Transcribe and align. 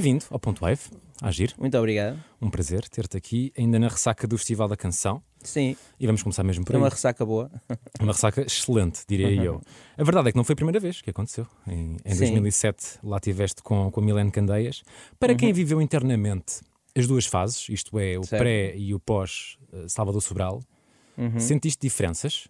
Bem-vindo 0.00 0.24
ao 0.30 0.40
Ponto 0.40 0.62
Wave, 0.62 0.80
a 1.20 1.28
Agir. 1.28 1.52
Muito 1.58 1.76
obrigado. 1.76 2.18
Um 2.40 2.48
prazer 2.48 2.88
ter-te 2.88 3.18
aqui, 3.18 3.52
ainda 3.54 3.78
na 3.78 3.86
ressaca 3.86 4.26
do 4.26 4.38
Festival 4.38 4.66
da 4.66 4.74
Canção. 4.74 5.22
Sim. 5.42 5.76
E 5.98 6.06
vamos 6.06 6.22
começar 6.22 6.42
mesmo 6.42 6.64
por 6.64 6.72
É 6.72 6.76
aí. 6.76 6.82
uma 6.82 6.88
ressaca 6.88 7.22
boa. 7.22 7.50
Uma 8.00 8.12
ressaca 8.12 8.40
excelente, 8.40 9.02
diria 9.06 9.28
eu. 9.30 9.60
A 9.98 10.02
verdade 10.02 10.30
é 10.30 10.32
que 10.32 10.38
não 10.38 10.42
foi 10.44 10.54
a 10.54 10.56
primeira 10.56 10.80
vez 10.80 11.02
que 11.02 11.10
aconteceu. 11.10 11.46
Em, 11.68 11.98
em 12.02 12.12
Sim. 12.14 12.18
2007 12.20 12.98
lá 13.04 13.20
tiveste 13.20 13.62
com, 13.62 13.90
com 13.90 14.00
a 14.00 14.02
Milene 14.02 14.30
Candeias. 14.30 14.82
Para 15.18 15.34
quem 15.34 15.52
viveu 15.52 15.82
internamente 15.82 16.62
as 16.96 17.06
duas 17.06 17.26
fases, 17.26 17.68
isto 17.68 17.98
é, 17.98 18.18
o 18.18 18.24
Certo. 18.24 18.40
pré 18.40 18.74
e 18.74 18.94
o 18.94 18.98
pós 18.98 19.58
eh, 19.74 19.84
Salvador 19.86 20.22
Sobral, 20.22 20.62
sentiste 21.38 21.78
diferenças? 21.86 22.48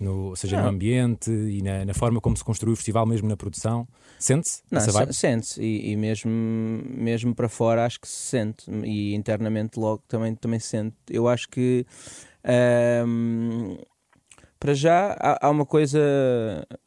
No, 0.00 0.28
ou 0.30 0.36
seja, 0.36 0.56
no 0.56 0.62
Não. 0.62 0.70
ambiente 0.70 1.30
e 1.30 1.60
na, 1.62 1.84
na 1.84 1.92
forma 1.92 2.20
como 2.22 2.34
se 2.34 2.42
construiu 2.42 2.72
o 2.72 2.76
festival, 2.76 3.04
mesmo 3.04 3.28
na 3.28 3.36
produção? 3.36 3.86
Sente-se 4.18 4.62
Não, 4.70 4.80
se- 4.80 5.12
sente-se. 5.12 5.62
E, 5.62 5.90
e 5.92 5.96
mesmo, 5.96 6.30
mesmo 6.30 7.34
para 7.34 7.50
fora 7.50 7.84
acho 7.84 8.00
que 8.00 8.08
se 8.08 8.14
sente. 8.30 8.70
E 8.84 9.14
internamente 9.14 9.78
logo 9.78 10.02
também, 10.08 10.34
também 10.34 10.58
se 10.58 10.68
sente. 10.68 10.96
Eu 11.08 11.28
acho 11.28 11.48
que. 11.50 11.84
ahm, 12.42 13.76
para 14.60 14.74
já 14.74 15.16
há, 15.18 15.46
há 15.46 15.50
uma 15.50 15.64
coisa 15.64 15.98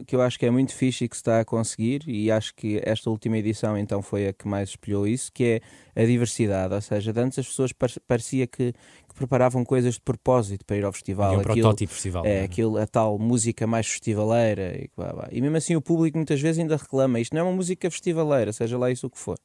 que 0.05 0.15
eu 0.15 0.21
acho 0.21 0.37
que 0.37 0.45
é 0.45 0.51
muito 0.51 0.73
fixe 0.73 1.05
e 1.05 1.09
que 1.09 1.15
se 1.15 1.21
está 1.21 1.39
a 1.39 1.45
conseguir, 1.45 2.03
e 2.07 2.29
acho 2.31 2.53
que 2.55 2.79
esta 2.85 3.09
última 3.09 3.37
edição 3.37 3.75
então 3.77 4.01
foi 4.01 4.27
a 4.27 4.33
que 4.33 4.47
mais 4.47 4.69
espelhou 4.69 5.07
isso, 5.07 5.31
que 5.33 5.43
é 5.95 6.01
a 6.01 6.05
diversidade. 6.05 6.73
Ou 6.73 6.81
seja, 6.81 7.11
antes 7.17 7.39
as 7.39 7.47
pessoas 7.47 7.73
par- 7.73 7.89
parecia 8.07 8.45
que, 8.45 8.73
que 8.73 9.15
preparavam 9.15 9.65
coisas 9.65 9.95
de 9.95 10.01
propósito 10.01 10.63
para 10.65 10.77
ir 10.77 10.85
ao 10.85 10.93
festival. 10.93 11.33
E 11.33 11.37
um 11.37 11.39
Aquilo- 11.39 11.55
protótipo 11.55 11.93
festival. 11.93 12.25
É, 12.25 12.37
não 12.39 12.45
aquilo, 12.45 12.77
a 12.77 12.85
tal 12.87 13.17
música 13.17 13.65
mais 13.65 13.87
festivaleira. 13.87 14.77
E, 14.77 14.89
blá, 14.95 15.11
blá. 15.11 15.27
e 15.31 15.41
mesmo 15.41 15.57
assim 15.57 15.75
o 15.75 15.81
público 15.81 16.17
muitas 16.17 16.39
vezes 16.39 16.59
ainda 16.59 16.77
reclama. 16.77 17.19
Isto 17.19 17.33
não 17.33 17.41
é 17.41 17.43
uma 17.43 17.53
música 17.55 17.89
festivaleira, 17.89 18.53
seja 18.53 18.77
lá 18.77 18.91
isso 18.91 19.07
o 19.07 19.09
que 19.09 19.17
for, 19.17 19.37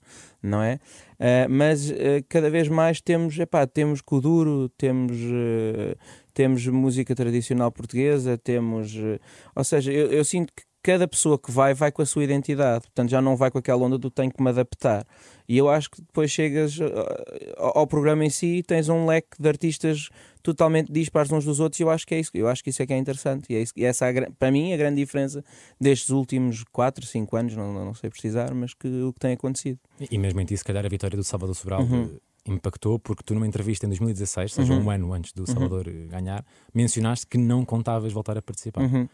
não 0.43 0.63
é? 0.63 0.79
Ah, 1.19 1.47
mas 1.49 1.91
ah, 1.91 1.95
cada 2.29 2.49
vez 2.51 2.69
mais 2.69 3.01
temos, 3.01 3.39
epá, 3.39 3.67
temos 3.67 4.01
Kuduro, 4.03 4.69
temos, 4.77 5.17
ah, 5.17 5.97
temos 6.39 6.65
música 6.69 7.17
tradicional 7.17 7.73
portuguesa, 7.73 8.39
temos. 8.39 8.95
ah, 8.97 9.19
ou 9.57 9.65
seja, 9.65 9.91
eu, 9.91 10.13
eu 10.13 10.25
sinto 10.25 10.53
que 10.55 10.63
cada 10.81 11.09
pessoa 11.09 11.37
que 11.37 11.51
vai, 11.51 11.75
vai 11.75 11.91
com 11.91 12.01
a 12.01 12.07
sua 12.07 12.23
identidade. 12.23 12.83
Portanto, 12.83 13.11
já 13.11 13.21
não 13.21 13.37
vai 13.37 13.51
com 13.51 13.59
aquela 13.59 13.85
onda 13.85 13.99
do 13.99 14.09
tenho 14.09 14.31
que 14.31 14.41
me 14.41 14.49
adaptar. 14.49 15.05
E 15.49 15.59
eu 15.59 15.69
acho 15.69 15.91
que 15.91 16.01
depois 16.01 16.31
chegas 16.31 16.79
ah, 16.81 17.25
ao, 17.57 17.79
ao 17.79 17.87
programa 17.89 18.25
em 18.25 18.31
si 18.31 18.59
e 18.59 18.63
tens 18.63 18.89
um 18.89 19.05
leque 19.05 19.31
de 19.37 19.49
artistas 19.49 20.11
totalmente 20.41 20.93
dispares 20.93 21.33
uns 21.33 21.45
dos 21.45 21.59
outros 21.59 21.81
e 21.81 21.83
eu 21.83 21.91
acho 21.91 22.07
que 22.07 22.15
é 22.15 22.21
isso, 22.21 22.31
eu 22.33 22.47
acho 22.47 22.63
que 22.63 22.71
isso 22.71 22.81
é 22.81 22.87
que 22.87 22.93
é 22.93 22.97
interessante 22.97 23.53
e, 23.53 23.57
é 23.57 23.61
isso, 23.61 23.73
e 23.77 23.85
essa 23.85 24.07
é 24.07 24.19
a 24.19 24.31
para 24.31 24.51
mim 24.53 24.73
a 24.73 24.77
grande 24.77 24.97
diferença 24.97 25.45
destes 25.79 26.09
últimos 26.11 26.65
4, 26.73 27.05
5 27.05 27.37
anos, 27.37 27.57
não, 27.57 27.85
não 27.85 27.93
sei 27.93 28.09
precisar, 28.09 28.55
mas 28.55 28.73
que 28.73 28.89
o 29.03 29.13
que 29.13 29.19
tem 29.19 29.33
acontecido. 29.33 29.79
E 30.11 30.17
mesmo 30.17 30.41
em 30.41 30.45
ti, 30.47 30.57
se 30.57 30.65
calhar, 30.65 30.87
a 30.87 30.89
vitória 30.89 31.17
do 31.17 31.25
Salvador 31.25 31.57
Sobral 31.57 31.83
Uhum. 31.83 32.05
eh, 32.15 32.28
impactou, 32.53 32.99
porque 32.99 33.23
tu, 33.25 33.35
numa 33.35 33.47
entrevista 33.47 33.87
em 33.87 33.89
2016, 33.89 34.59
ou 34.59 34.65
seja, 34.65 34.75
Uhum. 34.79 34.85
um 34.87 34.91
ano 34.91 35.13
antes 35.13 35.33
do 35.33 35.47
Salvador 35.47 35.87
eh, 35.89 36.07
ganhar, 36.09 36.45
mencionaste 36.75 37.27
que 37.27 37.39
não 37.39 37.65
contavas 37.65 38.13
voltar 38.13 38.37
a 38.39 38.43
participar. 38.43 38.83
Uhum. 38.83 39.09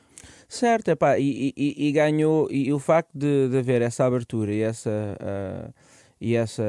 Certo, 0.49 0.89
epá, 0.89 1.19
e, 1.19 1.53
e, 1.57 1.89
e 1.89 1.93
ganhou, 1.93 2.49
e, 2.51 2.73
o 2.73 2.79
facto 2.79 3.11
de, 3.15 3.49
de 3.49 3.59
haver 3.59 3.83
essa 3.83 4.05
abertura 4.05 4.53
e 4.53 4.61
essa, 4.63 4.91
ah, 5.21 5.71
e 6.21 6.35
essa 6.35 6.63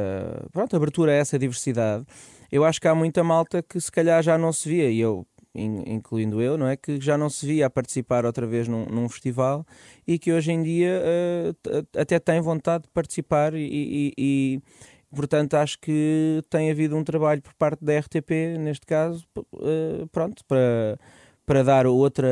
pronto, 0.52 0.76
abertura 0.76 1.12
a 1.12 1.16
essa 1.16 1.38
diversidade, 1.40 2.06
eu 2.52 2.64
acho 2.66 2.82
que 2.82 2.88
há 2.88 2.96
muita 2.96 3.24
malta 3.24 3.62
que 3.64 3.80
se 3.80 3.92
calhar 3.92 4.22
já 4.24 4.38
não 4.38 4.52
se 4.52 4.68
via, 4.68 4.90
e 4.90 5.00
eu, 5.00 5.26
in- 5.54 5.84
incluindo 5.88 6.42
eu, 6.42 6.58
não 6.58 6.68
é? 6.68 6.76
Que 6.76 7.00
já 7.00 7.18
não 7.18 7.30
se 7.30 7.46
via 7.46 7.66
a 7.68 7.70
participar 7.70 8.26
outra 8.26 8.46
vez 8.46 8.68
num, 8.68 8.86
num 8.86 9.08
festival 9.08 9.66
e 10.06 10.20
que 10.20 10.34
hoje 10.34 10.52
em 10.52 10.62
dia 10.62 11.02
t- 11.64 12.00
até 12.00 12.20
tem 12.20 12.42
vontade 12.42 12.84
de 12.84 12.90
participar 12.90 13.54
e- 13.54 13.60
e- 13.70 14.14
e 14.18 14.62
Portanto, 15.16 15.54
acho 15.56 15.80
que 15.80 16.44
tem 16.50 16.70
havido 16.70 16.96
um 16.98 17.04
trabalho 17.04 17.42
por 17.42 17.54
parte 17.54 17.84
da 17.84 17.98
RTP, 17.98 18.58
neste 18.60 18.86
caso, 18.86 19.26
eh, 19.62 20.06
pronto, 20.12 20.44
para, 20.46 21.00
para 21.46 21.64
dar 21.64 21.88
outra, 21.88 22.28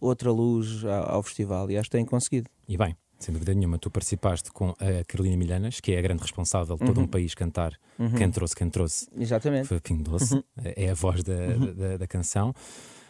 outra 0.00 0.30
luz 0.32 0.84
ao, 0.84 1.22
festival 1.22 1.70
e 1.70 1.76
acho 1.78 1.88
que 1.88 1.96
têm 1.96 2.04
conseguido. 2.04 2.48
E 2.68 2.76
bem, 2.76 2.96
sem 3.18 3.32
dúvida 3.32 3.54
nenhuma, 3.54 3.78
tu 3.78 3.90
participaste 3.90 4.50
com 4.50 4.70
a 4.70 5.04
Carolina 5.06 5.36
Milhanas, 5.36 5.78
que 5.80 5.92
é 5.92 5.98
a 5.98 6.02
grande 6.02 6.22
responsável 6.22 6.76
de 6.76 6.84
todo 6.84 6.98
Uhum. 6.98 7.04
um 7.04 7.06
país 7.06 7.34
cantar 7.34 7.72
Quem 8.18 8.30
trouxe, 8.30 8.56
quem 8.56 8.68
trouxe 8.68 9.06
Exatamente. 9.16 9.68
foi 9.68 9.78
Pingo 9.80 10.02
Doce, 10.02 10.34
Uhum. 10.34 10.42
é 10.56 10.90
a 10.90 10.94
voz 10.94 11.22
da, 11.22 11.34
da, 11.56 11.96
da 11.98 12.06
canção. 12.08 12.52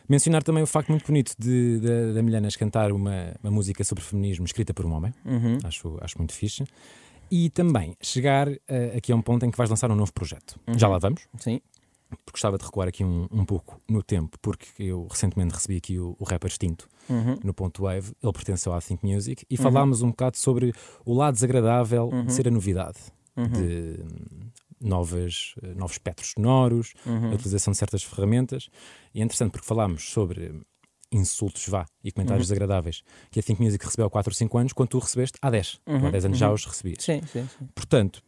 Mencionar 0.08 0.42
também 0.42 0.62
o 0.62 0.66
facto 0.66 0.90
muito 0.90 1.06
bonito 1.06 1.32
de, 1.38 1.78
da- 1.80 2.12
da 2.12 2.22
Milhanas 2.22 2.56
cantar 2.56 2.92
uma, 2.92 3.32
uma 3.42 3.50
música 3.50 3.82
sobre 3.84 4.04
feminismo 4.04 4.44
escrita 4.44 4.74
por 4.74 4.84
um 4.84 4.92
homem, 4.92 5.14
Uhum. 5.24 5.56
acho, 5.64 5.96
acho 6.02 6.18
muito 6.18 6.34
fixe. 6.34 6.64
E 7.34 7.48
também 7.48 7.96
chegar 8.02 8.46
eh, 8.68 8.94
aqui 8.96 9.10
a 9.10 9.16
um 9.16 9.22
ponto 9.22 9.46
em 9.46 9.50
que 9.50 9.56
vais 9.56 9.70
lançar 9.70 9.90
um 9.90 9.94
novo 9.96 10.12
projeto. 10.12 10.60
Uhum. 10.68 10.78
Já 10.78 10.86
lá 10.86 10.98
vamos, 10.98 11.26
Sim. 11.38 11.60
porque 12.10 12.32
gostava 12.32 12.58
de 12.58 12.64
recuar 12.64 12.88
aqui 12.88 13.02
um, 13.02 13.26
um 13.32 13.44
pouco 13.46 13.80
no 13.88 14.02
tempo, 14.02 14.36
porque 14.42 14.66
eu 14.82 15.06
recentemente 15.10 15.54
recebi 15.54 15.76
aqui 15.78 15.98
o, 15.98 16.14
o 16.18 16.24
rapper 16.24 16.50
Extinto 16.50 16.86
Uhum. 17.08 17.38
no 17.42 17.54
Ponto 17.54 17.82
Wave, 17.84 18.12
ele 18.22 18.32
pertenceu 18.34 18.72
à 18.74 18.80
Think 18.82 19.02
Music, 19.04 19.46
e 19.48 19.56
falámos 19.56 20.02
um 20.02 20.10
bocado 20.10 20.36
sobre 20.36 20.72
o 21.06 21.14
lado 21.14 21.34
desagradável 21.34 22.10
Uhum. 22.12 22.26
de 22.26 22.32
ser 22.34 22.46
a 22.46 22.50
novidade, 22.50 22.98
de 23.34 23.98
hum, 24.02 24.50
novas, 24.80 25.54
eh, 25.62 25.74
novos 25.74 25.92
espectros 25.94 26.32
sonoros, 26.32 26.92
Uhum. 27.06 27.30
a 27.30 27.34
utilização 27.34 27.72
de 27.72 27.78
certas 27.78 28.02
ferramentas. 28.04 28.68
E 29.14 29.20
é 29.20 29.24
interessante 29.24 29.52
porque 29.52 29.66
falámos 29.66 30.10
sobre 30.10 30.60
insultos, 31.12 31.66
vá, 31.68 31.84
e 32.02 32.08
Uhum. 32.08 32.12
comentários 32.14 32.46
desagradáveis 32.48 33.02
que 33.30 33.38
a 33.40 33.42
Think 33.42 33.62
Music 33.62 33.84
recebeu 33.84 34.06
há 34.06 34.10
4 34.10 34.30
ou 34.30 34.34
5 34.34 34.58
anos, 34.58 34.72
quando 34.72 34.88
tu 34.90 34.98
recebeste 34.98 35.38
há 35.40 35.50
10. 35.50 35.72
Tu 35.72 35.80
há 35.86 35.92
Uhum, 35.94 36.10
10 36.10 36.24
anos 36.24 36.38
já 36.38 36.48
uhum. 36.48 36.54
os 36.54 36.64
recebias. 36.64 37.02
Sim, 37.04 37.20
sim, 37.26 37.46
sim. 37.58 37.68
Portanto, 37.74 38.22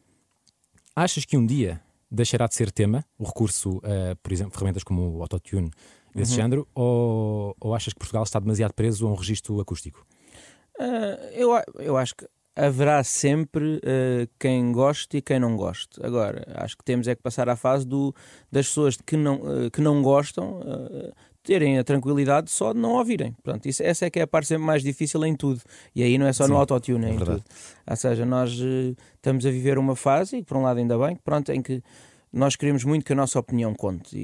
achas 0.94 1.24
que 1.24 1.36
um 1.36 1.44
dia 1.46 1.80
deixará 2.10 2.46
de 2.46 2.54
ser 2.54 2.70
tema 2.70 3.04
o 3.18 3.24
recurso 3.24 3.80
a, 3.84 4.14
por 4.16 4.32
exemplo, 4.32 4.52
ferramentas 4.52 4.84
como 4.84 5.16
o 5.18 5.22
autotune 5.22 5.70
desse 6.14 6.30
Uhum. 6.32 6.36
género, 6.36 6.68
ou, 6.74 7.56
ou 7.60 7.74
achas 7.74 7.92
que 7.92 7.98
Portugal 7.98 8.22
está 8.22 8.38
demasiado 8.38 8.72
preso 8.72 9.06
a 9.06 9.10
um 9.10 9.14
registro 9.14 9.60
acústico? 9.60 10.06
Ah, 10.78 10.84
eu, 11.32 11.50
eu 11.80 11.96
acho 11.96 12.14
que 12.14 12.26
haverá 12.56 13.02
sempre 13.02 13.80
ah, 13.84 14.28
quem 14.38 14.70
goste 14.70 15.16
e 15.16 15.22
quem 15.22 15.40
não 15.40 15.56
goste. 15.56 16.00
Agora, 16.04 16.46
acho 16.56 16.76
que 16.76 16.84
temos 16.84 17.08
é 17.08 17.16
que 17.16 17.22
passar 17.22 17.48
à 17.48 17.56
fase 17.56 17.84
do, 17.84 18.14
das 18.52 18.68
pessoas 18.68 18.96
que 18.96 19.16
não, 19.16 19.40
ah, 19.44 19.70
que 19.72 19.80
não 19.80 20.00
gostam 20.02 20.60
ah, 20.64 21.12
terem 21.44 21.78
a 21.78 21.84
tranquilidade 21.84 22.50
só 22.50 22.72
de 22.72 22.80
não 22.80 22.92
ouvirem. 22.94 23.32
Portanto, 23.42 23.66
isso, 23.66 23.82
essa 23.82 24.06
é 24.06 24.10
que 24.10 24.18
é 24.18 24.22
a 24.22 24.26
parte 24.26 24.48
sempre 24.48 24.64
mais 24.64 24.82
difícil 24.82 25.24
em 25.24 25.36
tudo. 25.36 25.60
E 25.94 26.02
aí 26.02 26.18
não 26.18 26.26
é 26.26 26.32
só 26.32 26.44
Sim, 26.46 26.50
no 26.52 26.56
autotune, 26.58 27.04
é 27.04 27.08
é 27.10 27.12
em 27.12 27.16
verdade. 27.16 27.42
tudo. 27.42 27.54
Ou 27.88 27.96
seja, 27.96 28.24
nós 28.26 28.50
eh, 28.60 28.94
estamos 29.14 29.44
a 29.46 29.50
viver 29.50 29.78
uma 29.78 29.94
fase, 29.94 30.38
e 30.38 30.42
por 30.42 30.56
um 30.56 30.62
lado 30.62 30.78
ainda 30.78 30.98
bem, 30.98 31.16
pronto, 31.22 31.52
em 31.52 31.62
que 31.62 31.82
nós 32.32 32.56
queremos 32.56 32.82
muito 32.82 33.04
que 33.04 33.12
a 33.12 33.16
nossa 33.16 33.38
opinião 33.38 33.72
conte. 33.74 34.16
E, 34.18 34.20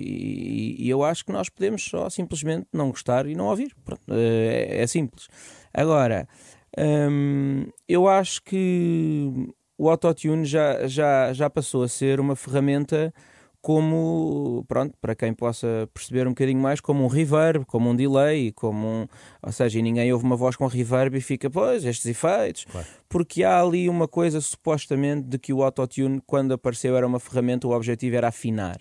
e- 0.80 0.86
e 0.86 0.90
eu 0.90 1.04
acho 1.04 1.24
que 1.24 1.30
nós 1.30 1.48
podemos 1.48 1.84
só 1.84 2.10
simplesmente 2.10 2.66
não 2.72 2.88
gostar 2.90 3.26
e 3.26 3.34
não 3.36 3.46
ouvir. 3.46 3.72
Pronto, 3.84 4.02
eh, 4.10 4.66
é, 4.78 4.82
é 4.82 4.86
simples. 4.88 5.28
Agora, 5.72 6.26
hum, 6.78 7.66
eu 7.88 8.08
acho 8.08 8.42
que 8.42 9.30
o 9.78 9.88
autotune 9.88 10.44
já, 10.44 10.86
já, 10.86 11.32
já 11.32 11.48
passou 11.48 11.82
a 11.82 11.88
ser 11.88 12.18
uma 12.20 12.34
ferramenta 12.36 13.12
como, 13.62 14.64
pronto, 14.66 14.94
para 15.00 15.14
quem 15.14 15.32
possa 15.34 15.88
perceber 15.92 16.26
um 16.26 16.30
bocadinho 16.30 16.60
mais, 16.60 16.80
como 16.80 17.04
um 17.04 17.06
reverb, 17.06 17.64
como 17.66 17.90
um 17.90 17.96
delay, 17.96 18.52
como 18.52 18.86
um, 18.86 19.06
ou 19.42 19.52
seja, 19.52 19.78
e 19.78 19.82
ninguém 19.82 20.12
ouve 20.12 20.24
uma 20.24 20.36
voz 20.36 20.56
com 20.56 20.66
reverb 20.66 21.16
e 21.16 21.20
fica, 21.20 21.50
pois, 21.50 21.84
estes 21.84 22.06
efeitos, 22.06 22.64
Claro. 22.64 22.86
porque 23.08 23.44
há 23.44 23.60
ali 23.60 23.88
uma 23.88 24.08
coisa 24.08 24.40
supostamente 24.40 25.28
de 25.28 25.38
que 25.38 25.52
o 25.52 25.62
autotune, 25.62 26.20
quando 26.26 26.52
apareceu, 26.52 26.96
era 26.96 27.06
uma 27.06 27.20
ferramenta, 27.20 27.66
o 27.68 27.72
objetivo 27.72 28.16
era 28.16 28.28
afinar. 28.28 28.78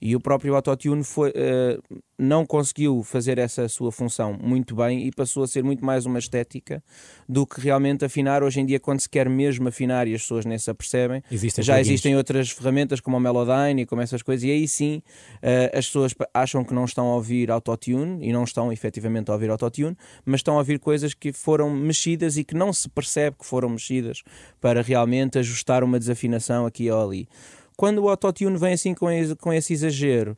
E 0.00 0.14
o 0.14 0.20
próprio 0.20 0.54
autotune 0.54 1.02
foi, 1.04 1.32
eh, 1.34 1.78
não 2.18 2.44
conseguiu 2.46 3.02
fazer 3.02 3.38
essa 3.38 3.68
sua 3.68 3.90
função 3.92 4.36
muito 4.40 4.74
bem 4.74 5.06
e 5.06 5.10
passou 5.10 5.42
a 5.42 5.46
ser 5.46 5.62
muito 5.62 5.84
mais 5.84 6.06
uma 6.06 6.18
estética 6.18 6.82
do 7.28 7.46
que 7.46 7.60
realmente 7.60 8.04
afinar. 8.04 8.42
Hoje 8.42 8.60
em 8.60 8.66
dia, 8.66 8.80
quando 8.80 9.00
se 9.00 9.08
quer 9.08 9.28
mesmo 9.28 9.68
afinar 9.68 10.06
e 10.06 10.14
as 10.14 10.22
pessoas 10.22 10.44
nem 10.44 10.58
se 10.58 10.70
apercebem, 10.70 11.22
Existem 11.30 11.64
já 11.64 11.74
plugins. 11.74 11.88
existem 11.88 12.16
outras 12.16 12.50
ferramentas 12.50 13.00
como 13.00 13.16
o 13.16 13.20
Melodyne 13.20 13.82
e 13.82 13.86
como 13.86 14.02
essas 14.02 14.22
coisas, 14.22 14.44
e 14.44 14.50
aí 14.50 14.66
sim 14.68 15.02
eh, 15.42 15.70
as 15.74 15.86
pessoas 15.86 16.14
acham 16.32 16.64
que 16.64 16.72
não 16.74 16.84
estão 16.84 17.06
a 17.08 17.14
ouvir 17.16 17.50
autotune 17.50 18.26
e 18.26 18.32
não 18.32 18.44
estão 18.44 18.72
efetivamente 18.72 19.30
a 19.30 19.34
ouvir 19.34 19.50
autotune, 19.50 19.96
mas 20.24 20.40
estão 20.40 20.54
a 20.54 20.58
ouvir 20.58 20.78
coisas 20.78 21.14
que 21.14 21.32
foram 21.32 21.70
mexidas 21.70 22.36
e 22.36 22.44
que 22.44 22.54
não 22.54 22.72
se 22.72 22.88
percebe 22.88 23.36
que 23.38 23.46
foram 23.46 23.68
mexidas 23.68 24.22
para 24.60 24.82
realmente 24.82 25.38
ajustar 25.38 25.82
uma 25.84 25.98
desafinação 25.98 26.66
aqui 26.66 26.90
ou 26.90 27.02
ali. 27.08 27.28
Quando 27.76 27.98
o 27.98 28.08
autotune 28.08 28.56
vem 28.56 28.72
assim 28.72 28.94
com 28.94 29.10
esse, 29.10 29.34
com 29.36 29.52
esse 29.52 29.72
exagero, 29.72 30.36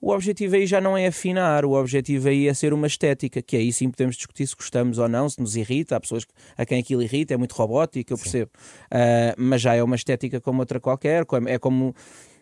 o 0.00 0.12
objetivo 0.12 0.56
aí 0.56 0.66
já 0.66 0.80
não 0.80 0.96
é 0.96 1.06
afinar, 1.06 1.64
o 1.64 1.72
objetivo 1.72 2.28
aí 2.28 2.48
é 2.48 2.54
ser 2.54 2.72
uma 2.72 2.86
estética, 2.86 3.42
que 3.42 3.54
aí 3.54 3.70
sim 3.70 3.90
podemos 3.90 4.16
discutir 4.16 4.46
se 4.46 4.56
gostamos 4.56 4.98
ou 4.98 5.08
não, 5.08 5.28
se 5.28 5.38
nos 5.38 5.56
irrita, 5.56 5.96
há 5.96 6.00
pessoas 6.00 6.26
a 6.56 6.64
quem 6.64 6.80
aquilo 6.80 7.02
irrita, 7.02 7.34
é 7.34 7.36
muito 7.36 7.52
robótico, 7.52 8.14
eu 8.14 8.18
percebo, 8.18 8.50
Ah, 8.90 9.34
mas 9.36 9.60
já 9.60 9.74
é 9.74 9.82
uma 9.82 9.96
estética 9.96 10.40
como 10.40 10.60
outra 10.60 10.80
qualquer, 10.80 11.26
é 11.46 11.58
como 11.58 11.94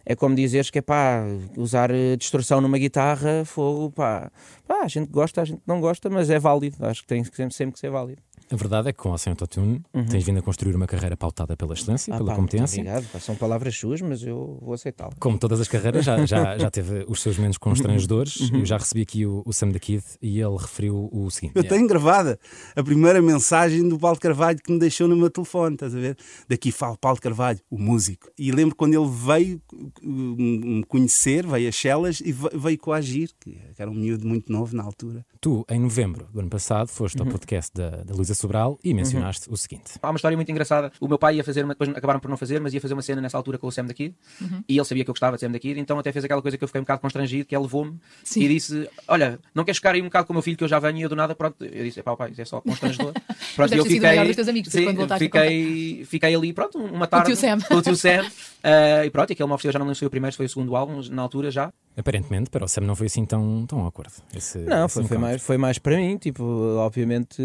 é 0.06 0.16
como 0.16 0.34
dizeres 0.34 0.70
que 0.70 0.78
é 0.78 0.82
pá, 0.82 1.22
usar 1.54 1.90
eh, 1.90 2.16
distorção 2.16 2.62
numa 2.62 2.78
guitarra, 2.78 3.44
fogo, 3.44 3.90
pá, 3.90 4.32
pá, 4.66 4.80
a 4.84 4.88
gente 4.88 5.10
gosta, 5.10 5.42
a 5.42 5.44
gente 5.44 5.60
não 5.66 5.82
gosta, 5.82 6.08
mas 6.08 6.30
é 6.30 6.38
válido, 6.38 6.76
acho 6.86 7.02
que 7.02 7.08
tem 7.08 7.22
sempre 7.50 7.72
que 7.72 7.78
ser 7.78 7.90
válido. 7.90 8.22
A 8.50 8.56
verdade 8.56 8.88
é 8.88 8.92
que 8.92 8.98
com 8.98 9.12
a 9.12 9.18
Sem 9.18 9.30
Autotune 9.30 9.82
uhum. 9.92 10.06
tens 10.06 10.24
vindo 10.24 10.38
a 10.38 10.42
construir 10.42 10.74
uma 10.74 10.86
carreira 10.86 11.16
pautada 11.16 11.56
pela 11.56 11.74
excelência, 11.74 12.14
ah, 12.14 12.18
pela 12.18 12.30
pá, 12.30 12.36
competência. 12.36 12.80
Obrigado, 12.80 13.20
são 13.20 13.36
palavras 13.36 13.76
suas, 13.76 14.00
mas 14.00 14.22
eu 14.22 14.58
vou 14.62 14.74
aceitá-las. 14.74 15.14
Como 15.18 15.38
todas 15.38 15.60
as 15.60 15.68
carreiras, 15.68 16.04
já, 16.04 16.24
já, 16.24 16.56
já 16.58 16.70
teve 16.70 17.04
os 17.08 17.20
seus 17.20 17.36
momentos 17.36 17.58
constrangedores. 17.58 18.40
Uhum. 18.50 18.60
Eu 18.60 18.66
já 18.66 18.78
recebi 18.78 19.02
aqui 19.02 19.26
o, 19.26 19.42
o 19.44 19.52
Sam 19.52 19.70
da 19.70 19.78
Kid 19.78 20.02
e 20.22 20.40
ele 20.40 20.56
referiu 20.56 21.08
o 21.12 21.30
seguinte: 21.30 21.52
Eu 21.56 21.64
tenho 21.64 21.86
gravada 21.86 22.38
a 22.74 22.82
primeira 22.82 23.20
mensagem 23.20 23.86
do 23.88 23.98
Paulo 23.98 24.18
Carvalho 24.18 24.58
que 24.62 24.72
me 24.72 24.78
deixou 24.78 25.06
no 25.06 25.16
meu 25.16 25.30
telefone, 25.30 25.74
estás 25.74 25.94
a 25.94 25.98
ver? 25.98 26.16
Daqui 26.48 26.72
fala 26.72 26.96
Paulo 26.96 27.20
Carvalho, 27.20 27.60
o 27.70 27.78
músico. 27.78 28.28
E 28.38 28.50
lembro 28.50 28.74
quando 28.74 28.94
ele 28.94 29.10
veio 29.10 29.60
me 30.02 30.84
conhecer, 30.84 31.46
veio 31.46 31.68
a 31.68 31.72
Chelas 31.72 32.20
e 32.24 32.32
veio 32.32 32.78
coagir, 32.78 33.30
que 33.38 33.58
era 33.78 33.90
um 33.90 33.94
miúdo 33.94 34.26
muito 34.26 34.50
novo 34.50 34.74
na 34.74 34.82
altura. 34.82 35.24
Tu, 35.40 35.64
em 35.70 35.80
novembro 35.80 36.26
do 36.32 36.40
ano 36.40 36.48
passado, 36.48 36.88
foste 36.88 37.18
ao 37.20 37.26
uhum. 37.26 37.32
podcast 37.32 37.72
da, 37.74 37.90
da 38.02 38.14
Luísa 38.14 38.34
Sobral 38.38 38.78
e 38.82 38.94
mencionaste 38.94 39.48
uhum. 39.48 39.54
o 39.54 39.56
seguinte. 39.56 39.92
Há 40.00 40.10
uma 40.10 40.16
história 40.16 40.36
muito 40.36 40.50
engraçada. 40.50 40.92
O 41.00 41.08
meu 41.08 41.18
pai 41.18 41.36
ia 41.36 41.44
fazer, 41.44 41.64
uma, 41.64 41.74
depois 41.74 41.90
acabaram 41.90 42.20
por 42.20 42.28
não 42.28 42.36
fazer, 42.36 42.60
mas 42.60 42.72
ia 42.72 42.80
fazer 42.80 42.94
uma 42.94 43.02
cena 43.02 43.20
nessa 43.20 43.36
altura 43.36 43.58
com 43.58 43.66
o 43.66 43.72
Sam 43.72 43.86
da 43.86 43.94
Kid 43.94 44.14
uhum. 44.40 44.62
e 44.68 44.76
ele 44.76 44.84
sabia 44.84 45.04
que 45.04 45.10
eu 45.10 45.14
gostava 45.14 45.36
de 45.36 45.40
Sam 45.40 45.50
da 45.50 45.58
Kid, 45.58 45.78
então 45.78 45.98
até 45.98 46.12
fez 46.12 46.24
aquela 46.24 46.40
coisa 46.40 46.56
que 46.56 46.64
eu 46.64 46.68
fiquei 46.68 46.80
um 46.80 46.84
bocado 46.84 47.00
constrangido, 47.00 47.44
que 47.44 47.54
ele 47.54 47.62
levou-me 47.62 47.98
e 48.36 48.48
disse: 48.48 48.88
Olha, 49.06 49.38
não 49.54 49.64
queres 49.64 49.78
ficar 49.78 49.94
aí 49.94 50.00
um 50.00 50.04
bocado 50.04 50.26
com 50.26 50.32
o 50.32 50.36
meu 50.36 50.42
filho 50.42 50.56
que 50.56 50.64
eu 50.64 50.68
já 50.68 50.78
venho 50.78 50.98
e 50.98 51.02
eu 51.02 51.08
do 51.08 51.16
nada, 51.16 51.34
pronto. 51.34 51.64
Eu 51.64 51.84
disse: 51.84 52.02
Pá, 52.02 52.16
pai, 52.16 52.30
isso 52.30 52.40
é 52.40 52.44
só 52.44 52.60
constrangedor. 52.60 53.12
pronto, 53.56 53.74
eu 53.74 53.84
fiquei. 53.84 54.18
Amigos, 54.18 54.72
sim, 54.72 54.86
fiquei, 55.18 56.04
fiquei 56.04 56.34
ali, 56.34 56.52
pronto, 56.52 56.78
uma 56.78 57.06
tarde. 57.06 57.26
Com 57.26 57.32
o 57.32 57.36
tio 57.36 57.48
Sam. 57.48 57.76
O 57.76 57.82
tio 57.82 57.96
Sam. 57.96 58.24
Uh, 58.24 59.04
e 59.04 59.10
pronto, 59.10 59.30
e 59.30 59.32
aquele 59.32 59.48
me 59.48 59.54
ofereceu, 59.54 59.72
já 59.72 59.78
não 59.78 59.86
lembro 59.86 59.94
se 59.94 60.00
foi 60.00 60.08
o 60.08 60.10
primeiro, 60.10 60.32
se 60.32 60.36
foi 60.36 60.46
o 60.46 60.48
segundo 60.48 60.76
álbum, 60.76 61.00
na 61.10 61.22
altura 61.22 61.50
já. 61.50 61.72
Aparentemente, 61.98 62.48
para 62.48 62.64
o 62.64 62.68
Sam 62.68 62.82
não 62.82 62.94
foi 62.94 63.06
assim 63.06 63.24
tão, 63.24 63.66
tão 63.66 63.80
awkward. 63.80 64.12
Esse, 64.32 64.58
não, 64.58 64.86
esse 64.86 64.94
foi, 64.94 65.04
foi, 65.04 65.18
mais, 65.18 65.42
foi 65.42 65.58
mais 65.58 65.78
para 65.78 65.96
mim. 65.96 66.16
Tipo, 66.16 66.44
obviamente, 66.76 67.42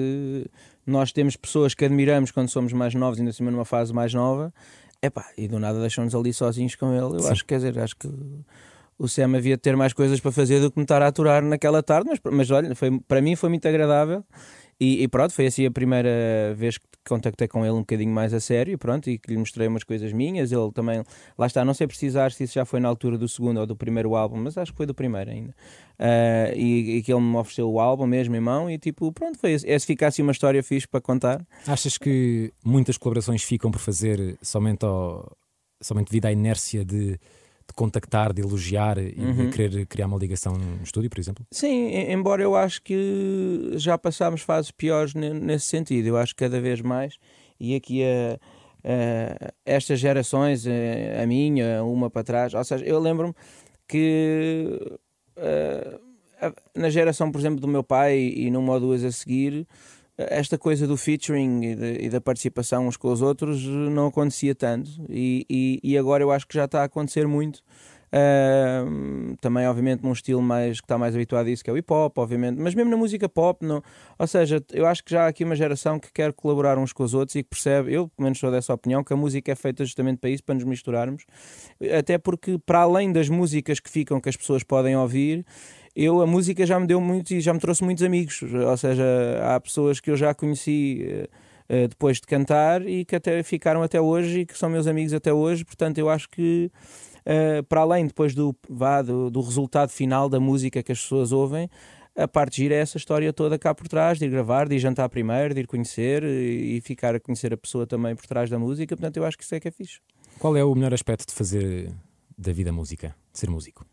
nós 0.85 1.11
temos 1.11 1.35
pessoas 1.35 1.73
que 1.73 1.83
admiramos 1.83 2.29
quando 2.29 2.50
somos 2.50 2.71
mais 2.71 2.94
novos, 2.94 3.17
ainda 3.17 3.31
assim 3.31 3.44
numa 3.44 3.65
fase 3.65 3.91
mais 3.91 4.13
nova. 4.13 4.53
Epá, 5.01 5.25
e 5.35 5.47
do 5.47 5.59
nada 5.59 5.79
deixam-nos 5.79 6.13
ali 6.13 6.31
sozinhos 6.31 6.75
com 6.75 6.94
ele. 6.94 7.15
Eu 7.15 7.19
Sim. 7.19 7.31
acho, 7.31 7.45
quer 7.45 7.55
dizer, 7.55 7.79
acho 7.79 7.95
que 7.95 8.07
o 8.97 9.07
Sam 9.07 9.35
havia 9.35 9.55
de 9.55 9.61
ter 9.61 9.75
mais 9.75 9.91
coisas 9.91 10.19
para 10.19 10.31
fazer 10.31 10.59
do 10.59 10.69
que 10.69 10.77
me 10.77 10.83
estar 10.83 11.01
a 11.01 11.07
aturar 11.07 11.44
naquela 11.44 11.81
tarde, 11.81 12.09
mas, 12.09 12.19
mas 12.31 12.51
olha, 12.51 12.75
foi, 12.75 13.00
para 13.07 13.21
mim 13.21 13.35
foi 13.35 13.50
muito 13.50 13.67
agradável 13.67 14.23
e, 14.83 15.03
e, 15.03 15.07
pronto, 15.07 15.33
foi 15.33 15.45
assim 15.45 15.65
a 15.65 15.71
primeira 15.71 16.53
vez 16.57 16.77
que 16.77 16.85
contactei 17.07 17.47
com 17.47 17.63
ele 17.63 17.74
um 17.74 17.80
bocadinho 17.80 18.12
mais 18.12 18.33
a 18.33 18.39
sério, 18.41 18.77
pronto, 18.77 19.09
e 19.09 19.18
que 19.18 19.31
lhe 19.31 19.38
mostrei 19.38 19.65
umas 19.65 19.85
coisas 19.85 20.12
minhas. 20.12 20.51
Ele 20.51 20.71
também, 20.74 21.01
lá 21.38 21.47
está, 21.47 21.63
não 21.63 21.74
sei 21.74 21.88
precisar 21.88 22.33
se 22.33 22.44
isso 22.44 22.56
já 22.56 22.65
foi 22.65 22.81
na 22.81 22.89
altura 22.89 23.18
do 23.18 23.25
segundo 23.30 23.62
ou 23.62 23.65
do 23.65 23.77
primeiro 23.77 24.13
álbum, 24.13 24.35
mas 24.35 24.57
acho 24.57 24.74
que 24.74 24.77
foi 24.77 24.85
do 24.85 24.94
primeiro 24.94 25.31
ainda. 25.31 25.56
Uh, 25.97 26.53
e, 26.57 26.97
e, 26.97 27.01
que 27.01 27.13
ele 27.13 27.21
me 27.21 27.38
ofereceu 27.38 27.71
o 27.71 27.80
álbum 27.80 28.06
mesmo 28.06 28.35
em 28.35 28.41
mão, 28.41 28.69
e 28.69 28.77
tipo, 28.77 29.09
pronto, 29.13 29.39
foi 29.39 29.53
é 29.53 29.80
se 29.80 29.85
ficasse 29.85 30.21
uma 30.21 30.33
história 30.33 30.62
fixe 30.62 30.86
para 30.86 31.00
contar. 31.00 31.45
Achas 31.65 31.97
que 31.97 32.51
muitas 32.62 32.97
colaborações 32.97 33.41
ficam 33.41 33.71
por 33.71 33.79
fazer 33.79 34.38
somente, 34.41 34.83
ao, 34.83 35.31
somente 35.81 36.07
devido 36.09 36.25
à 36.25 36.31
inércia 36.33 36.83
de 36.83 37.18
de 37.68 37.74
contactar, 37.75 38.33
de 38.33 38.42
elogiar 38.42 38.98
e 38.98 39.15
uhum. 39.18 39.33
de 39.33 39.50
querer 39.50 39.86
criar 39.86 40.07
uma 40.07 40.18
ligação 40.18 40.54
no 40.54 40.83
estúdio, 40.83 41.10
por 41.10 41.19
exemplo? 41.19 41.45
Sim, 41.51 41.89
embora 42.12 42.42
eu 42.42 42.56
acho 42.56 42.81
que 42.81 43.71
já 43.75 43.98
passámos 43.98 44.42
fases 44.42 44.71
piores 44.71 45.13
nesse 45.13 45.68
sentido. 45.68 46.07
Eu 46.07 46.18
acho 46.18 46.36
que 46.36 46.44
cada 46.44 46.60
vez 46.60 46.81
mais, 46.81 47.18
e 47.60 47.75
aqui 47.75 48.04
a, 48.04 48.39
a 48.83 49.54
estas 49.65 50.00
gerações, 50.00 50.65
a, 50.68 51.24
a, 51.24 51.25
minha, 51.25 51.83
uma 51.83 52.10
para 52.10 52.24
trás, 52.24 52.54
ou 52.54 52.63
seja, 52.63 52.86
eu 52.86 53.00
lembro-me 53.00 53.33
que 53.88 54.80
a, 56.42 56.54
na 56.75 56.89
geração, 56.89 57.31
por 57.31 57.39
exemplo, 57.39 57.60
do 57.60 57.68
meu 57.68 57.83
pai 57.83 58.18
e 58.18 58.51
numa 58.51 58.74
ou 58.74 58.80
duas 58.80 59.04
a 59.04 59.12
seguir 59.12 59.65
esta 60.18 60.57
coisa 60.57 60.86
do 60.86 60.95
featuring 60.95 61.63
e, 61.63 61.75
de, 61.75 62.06
e, 62.06 62.10
da 62.10 62.21
participação 62.21 62.88
uns 62.88 62.98
com 62.98 63.12
os 63.12 63.21
outros 63.21 63.63
não 63.63 64.07
acontecia 64.07 64.54
tanto 64.54 64.89
e, 65.10 65.45
e, 65.50 65.80
e 65.83 65.98
agora 65.98 66.24
eu 66.24 66.31
acho 66.31 66.48
que 66.48 66.54
já 66.54 66.65
está 66.65 66.81
a 66.81 66.86
acontecer 66.86 67.27
muito. 67.27 67.63
Uh, 68.13 69.36
também, 69.42 69.68
obviamente, 69.68 70.04
num 70.04 70.12
estilo 70.12 70.39
mais 70.39 70.80
que 70.80 70.86
está 70.86 71.00
mais 71.00 71.15
habituado 71.15 71.48
a 71.48 71.50
isso, 71.50 71.63
que 71.63 71.69
é 71.71 71.74
o 71.74 71.77
hip 71.77 71.92
hop, 71.92 72.15
obviamente, 72.19 72.62
mas 72.62 72.75
mesmo 72.75 72.92
na 72.92 72.95
música 72.95 73.27
pop, 73.27 73.65
não, 73.65 73.81
ou 74.19 74.27
seja, 74.27 74.63
eu 74.71 74.86
acho 74.86 75.04
que 75.04 75.10
já 75.10 75.24
há 75.24 75.27
aqui 75.27 75.44
uma 75.44 75.56
geração 75.56 76.00
que 76.00 76.13
quer 76.13 76.31
colaborar 76.31 76.77
uns 76.77 76.94
com 76.94 77.01
os 77.01 77.15
outros 77.15 77.33
e 77.33 77.42
que 77.42 77.50
percebe, 77.50 77.92
eu 77.92 78.07
pelo 78.10 78.25
menos 78.25 78.38
sou 78.38 78.51
dessa 78.51 78.71
opinião, 78.71 79.04
que 79.04 79.12
a 79.12 79.15
música 79.15 79.51
é 79.51 79.56
feita 79.56 79.83
justamente 79.83 80.19
para 80.19 80.30
isso, 80.30 80.44
para 80.44 80.54
nos 80.54 80.63
misturarmos, 80.63 81.25
até 81.98 82.19
porque, 82.19 82.60
para 82.63 82.81
além 82.81 83.12
das 83.12 83.30
músicas 83.30 83.80
que 83.80 83.89
ficam 83.89 84.21
que 84.21 84.30
as 84.30 84.38
pessoas 84.38 84.62
podem 84.62 84.95
ouvir 84.95 85.44
eu 85.95 86.21
a 86.21 86.27
música 86.27 86.65
já 86.65 86.79
me 86.79 86.87
deu 86.87 86.99
muito 86.99 87.33
e 87.33 87.41
já 87.41 87.53
me 87.53 87.59
trouxe 87.59 87.83
muitos 87.83 88.03
amigos, 88.03 88.41
ou 88.41 88.77
seja, 88.77 89.03
há 89.43 89.59
pessoas 89.59 89.99
que 89.99 90.09
eu 90.09 90.17
já 90.17 90.33
conheci 90.33 91.27
uh, 91.69 91.87
depois 91.87 92.17
de 92.17 92.23
cantar 92.27 92.85
e 92.87 93.05
que 93.05 93.15
até 93.15 93.43
ficaram 93.43 93.83
até 93.83 94.01
hoje 94.01 94.41
e 94.41 94.45
que 94.45 94.57
são 94.57 94.69
meus 94.69 94.87
amigos 94.87 95.13
até 95.13 95.31
hoje, 95.31 95.63
portanto 95.63 95.99
eu 95.99 96.09
acho 96.09 96.29
que 96.29 96.71
uh, 97.19 97.63
para 97.65 97.81
além 97.81 98.07
depois 98.07 98.33
do, 98.33 98.55
vá, 98.67 99.01
do, 99.01 99.29
do, 99.29 99.41
resultado 99.41 99.89
final 99.89 100.27
da 100.27 100.39
música 100.39 100.81
que 100.81 100.91
as 100.91 101.01
pessoas 101.01 101.31
ouvem, 101.31 101.69
a 102.15 102.27
parte 102.27 102.57
gira 102.57 102.75
é 102.75 102.79
essa 102.79 102.97
história 102.97 103.31
toda 103.31 103.57
cá 103.57 103.73
por 103.73 103.87
trás, 103.87 104.17
de 104.17 104.25
ir 104.25 104.29
gravar, 104.29 104.67
de 104.67 104.75
ir 104.75 104.79
jantar 104.79 105.09
primeiro, 105.09 105.53
de 105.53 105.61
ir 105.61 105.67
conhecer 105.67 106.23
e, 106.23 106.77
e 106.77 106.81
ficar 106.81 107.15
a 107.15 107.19
conhecer 107.19 107.53
a 107.53 107.57
pessoa 107.57 107.85
também 107.85 108.15
por 108.15 108.25
trás 108.25 108.49
da 108.49 108.57
música, 108.57 108.95
portanto 108.95 109.17
eu 109.17 109.25
acho 109.25 109.37
que 109.37 109.43
isso 109.43 109.53
é 109.53 109.59
que 109.59 109.67
é 109.67 109.71
fixe. 109.71 109.99
Qual 110.39 110.57
é 110.57 110.63
o 110.63 110.73
melhor 110.73 110.93
aspecto 110.93 111.27
de 111.27 111.33
fazer 111.33 111.91
da 112.35 112.51
vida 112.51 112.71
música, 112.71 113.15
de 113.31 113.39
ser 113.39 113.49
músico? 113.49 113.85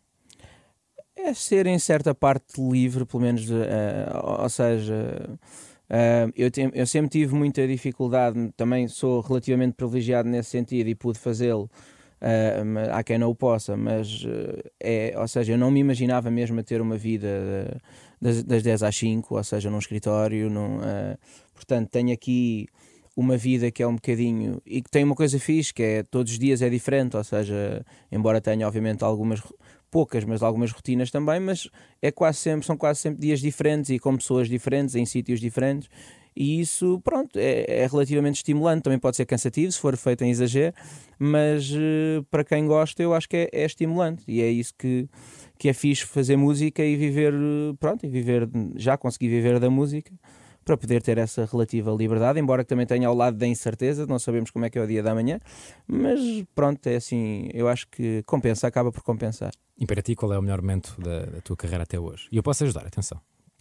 É 1.27 1.33
ser 1.33 1.67
em 1.67 1.77
certa 1.79 2.13
parte 2.13 2.61
livre, 2.61 3.05
pelo 3.05 3.23
menos, 3.23 3.49
uh, 3.49 4.41
ou 4.41 4.49
seja, 4.49 5.29
uh, 5.89 6.31
eu, 6.35 6.49
te, 6.49 6.69
eu 6.73 6.85
sempre 6.85 7.09
tive 7.09 7.33
muita 7.35 7.67
dificuldade, 7.67 8.51
também 8.55 8.87
sou 8.87 9.21
relativamente 9.21 9.73
privilegiado 9.73 10.29
nesse 10.29 10.49
sentido 10.49 10.87
e 10.87 10.95
pude 10.95 11.19
fazê-lo. 11.19 11.69
Uh, 12.21 12.91
há 12.91 13.03
quem 13.03 13.17
não 13.17 13.29
o 13.29 13.35
possa, 13.35 13.75
mas 13.75 14.23
é, 14.79 15.13
ou 15.17 15.27
seja, 15.27 15.53
eu 15.53 15.57
não 15.57 15.71
me 15.71 15.79
imaginava 15.79 16.29
mesmo 16.29 16.59
a 16.59 16.63
ter 16.63 16.79
uma 16.79 16.95
vida 16.95 17.81
das, 18.21 18.43
das 18.43 18.61
10 18.61 18.83
às 18.83 18.95
5, 18.95 19.35
ou 19.35 19.43
seja, 19.43 19.69
num 19.71 19.79
escritório. 19.79 20.49
Num, 20.49 20.79
portanto, 21.55 21.89
tenho 21.89 22.13
aqui 22.13 22.67
uma 23.15 23.37
vida 23.37 23.69
que 23.71 23.83
é 23.83 23.87
um 23.87 23.95
bocadinho 23.95 24.61
e 24.65 24.81
que 24.81 24.89
tem 24.89 25.03
uma 25.03 25.15
coisa 25.15 25.37
fixe, 25.39 25.73
que 25.73 25.83
é 25.83 26.03
todos 26.03 26.31
os 26.31 26.39
dias 26.39 26.61
é 26.61 26.69
diferente, 26.69 27.17
ou 27.17 27.23
seja, 27.23 27.85
embora 28.11 28.39
tenha 28.39 28.67
obviamente 28.67 29.03
algumas 29.03 29.41
poucas, 29.89 30.23
mas 30.23 30.41
algumas 30.41 30.71
rotinas 30.71 31.11
também, 31.11 31.39
mas 31.39 31.69
é 32.01 32.11
quase 32.11 32.37
sempre, 32.37 32.65
são 32.65 32.77
quase 32.77 33.01
sempre 33.01 33.19
dias 33.19 33.41
diferentes 33.41 33.89
e 33.89 33.99
com 33.99 34.15
pessoas 34.15 34.47
diferentes, 34.47 34.95
em 34.95 35.05
sítios 35.05 35.39
diferentes. 35.39 35.89
E 36.33 36.61
isso, 36.61 37.01
pronto, 37.03 37.37
é, 37.37 37.65
é 37.83 37.87
relativamente 37.87 38.35
estimulante. 38.35 38.83
Também 38.83 38.97
pode 38.97 39.17
ser 39.17 39.25
cansativo 39.25 39.69
se 39.69 39.77
for 39.77 39.97
feito 39.97 40.23
em 40.23 40.29
exagero, 40.29 40.73
mas 41.19 41.69
uh, 41.71 42.23
para 42.31 42.45
quem 42.45 42.65
gosta, 42.65 43.03
eu 43.03 43.13
acho 43.13 43.27
que 43.27 43.35
é, 43.35 43.49
é, 43.51 43.65
estimulante. 43.65 44.23
E 44.25 44.41
é 44.41 44.49
isso 44.49 44.73
que, 44.77 45.09
que 45.59 45.67
é 45.67 45.73
fixe 45.73 46.05
fazer 46.05 46.37
música 46.37 46.81
e 46.85 46.95
viver, 46.95 47.33
pronto, 47.77 48.05
e 48.05 48.09
viver, 48.09 48.49
já 48.77 48.97
consegui 48.97 49.27
viver 49.27 49.59
da 49.59 49.69
música 49.69 50.13
para 50.63 50.77
poder 50.77 51.01
ter 51.01 51.17
essa 51.17 51.47
relativa 51.51 51.91
liberdade, 51.91 52.39
embora 52.39 52.63
que 52.63 52.69
também 52.69 52.85
tenha 52.85 53.07
ao 53.07 53.15
lado 53.15 53.37
da 53.37 53.47
incerteza, 53.47 54.05
não 54.05 54.19
sabemos 54.19 54.51
como 54.51 54.65
é 54.65 54.69
que 54.69 54.77
é 54.77 54.83
o 54.83 54.87
dia 54.87 55.01
da 55.01 55.13
manhã, 55.13 55.39
mas 55.87 56.19
pronto, 56.53 56.85
é 56.87 56.95
assim, 56.95 57.49
eu 57.53 57.67
acho 57.67 57.87
que 57.87 58.23
compensa, 58.23 58.67
acaba 58.67 58.91
por 58.91 59.03
compensar. 59.03 59.51
E 59.77 59.85
para 59.85 60.01
ti, 60.01 60.15
qual 60.15 60.31
é 60.33 60.37
o 60.37 60.41
melhor 60.41 60.61
momento 60.61 60.95
da, 60.99 61.25
da 61.25 61.41
tua 61.41 61.55
carreira 61.55 61.83
até 61.83 61.99
hoje? 61.99 62.27
E 62.31 62.37
eu 62.37 62.43
posso 62.43 62.63
ajudar, 62.63 62.85
atenção. 62.85 63.19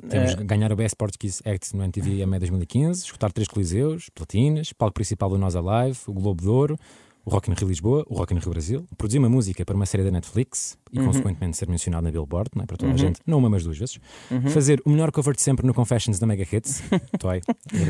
Temos 0.09 0.33
é... 0.33 0.45
ganhar 0.45 0.73
o 0.73 0.77
Best 0.77 0.97
Portuguese 0.97 1.43
Act 1.45 1.77
no 1.77 1.85
MTV 1.85 2.23
em 2.23 2.39
2015, 2.39 3.05
escutar 3.05 3.33
três 3.33 3.49
coliseus, 3.49 4.09
platinas, 4.15 4.73
palco 4.73 4.95
principal 4.95 5.29
do 5.31 5.39
Nós 5.39 5.57
Alive, 5.57 5.99
o 6.07 6.13
Globo 6.13 6.43
de 6.43 6.49
Ouro, 6.49 6.79
o 7.25 7.31
Rock 7.31 7.51
in 7.51 7.55
Rio 7.55 7.69
Lisboa, 7.69 8.05
o 8.09 8.15
Rock 8.15 8.35
in 8.35 8.39
Rio 8.39 8.51
Brasil, 8.51 8.87
produzir 8.97 9.19
uma 9.19 9.29
música 9.29 9.65
para 9.65 9.75
uma 9.75 9.87
série 9.87 10.05
da 10.05 10.11
Netflix 10.11 10.79
e, 10.93 10.99
uhum. 10.99 11.07
consequentemente, 11.07 11.57
ser 11.57 11.69
mencionado 11.69 12.05
na 12.05 12.11
Billboard, 12.11 12.51
não 12.55 12.63
é? 12.63 12.67
para 12.67 12.77
toda 12.77 12.91
uhum. 12.91 12.95
a 12.95 12.99
gente, 12.99 13.21
não 13.27 13.39
uma, 13.39 13.49
mas 13.51 13.65
duas 13.65 13.79
vezes. 13.79 13.99
Uhum. 14.31 14.49
Fazer 14.49 14.81
o 14.85 14.91
melhor 14.91 15.11
cover 15.11 15.35
de 15.35 15.43
sempre 15.43 15.67
no 15.67 15.75
Confessions 15.75 16.19
da 16.19 16.27
Mega 16.27 16.47
Hits, 16.51 16.83
Toy, 17.19 17.41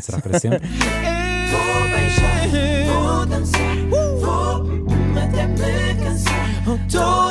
será 0.01 0.21
para 0.21 0.39
sempre. 0.39 0.61
Vou 0.61 1.89
beijar, 1.91 2.49
vou 2.87 3.27
dançar, 3.27 3.77
vou 3.89 4.87
até 5.17 5.47
me 5.47 6.05
cansar 6.05 7.30